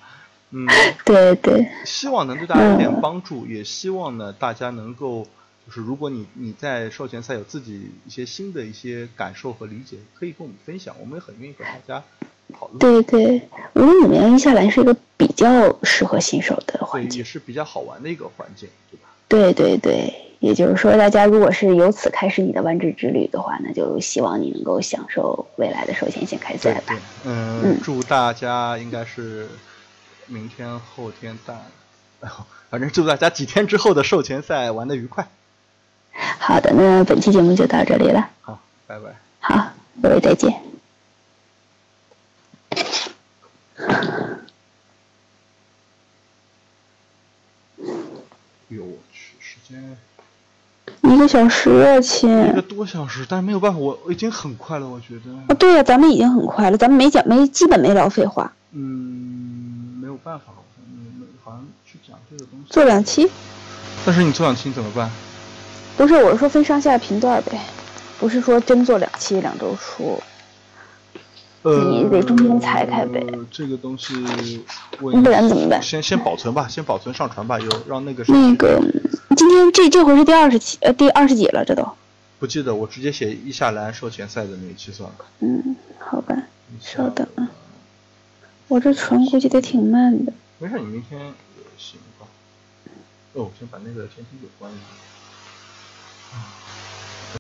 [0.51, 0.67] 嗯，
[1.05, 1.67] 对对。
[1.85, 5.25] 希望能对大家有点帮助，也希望呢大家能够。
[5.65, 12.01] 就是如果你你在授权赛有自己一些新的一些感受和理解，可以跟我们分享，我们也很愿意和大家
[12.57, 12.79] 讨论。
[12.79, 13.41] 对对，
[13.73, 19.09] 我们五年一下来是一个比较适合新手的环境，也是比较好玩的一个环境，对吧？
[19.27, 26.97] 对对对，也就是说，大家如果是由此开始你的万智之旅的话，那就希望你能够享受未来的授权线开赛吧。
[27.25, 29.49] 嗯，祝大家应该是
[30.27, 31.55] 明天后天大，
[32.69, 35.27] 反正祝大家几天之后的授权赛玩的愉快。
[36.39, 38.29] 好的，那本期节目就到这里了。
[38.41, 39.15] 好，拜拜。
[39.39, 39.71] 好，
[40.01, 40.53] 各位再见。
[48.69, 49.97] 哟我去，时间
[51.03, 52.49] 一个小时啊，亲。
[52.49, 55.31] 一个多小时，但是没有办法，我已经很快了，我觉得。
[55.47, 58.51] 啊，对呀，咱们已经很快了，咱们没讲，没基本没聊废话。
[58.71, 59.76] 嗯，没
[60.17, 62.73] 有办法，好像好像去讲这个东西。
[62.73, 63.29] 做两期。
[64.03, 65.11] 但是你做两期怎么办？
[65.95, 67.59] 不是，我是说分上下频段呗，
[68.19, 70.19] 不是说真做两期两周出，
[71.63, 73.23] 你得中间裁开呗。
[73.51, 74.65] 这个东西，
[74.99, 75.81] 不然怎么办？
[75.81, 78.23] 先先保存吧，先保存上传吧，有让那个。
[78.27, 78.81] 那个，
[79.35, 81.87] 今天这这回是第二十期，呃，第二十几了，这都。
[82.39, 85.15] 不记得，我直接写一下兰授权赛的那一期算了。
[85.39, 86.35] 嗯，好吧，
[86.81, 87.47] 稍等啊。
[88.67, 90.33] 我这船估计得挺慢的。
[90.59, 92.27] 没事，你明天也行吧。
[93.33, 94.79] 那哦，先把那个监听给关了。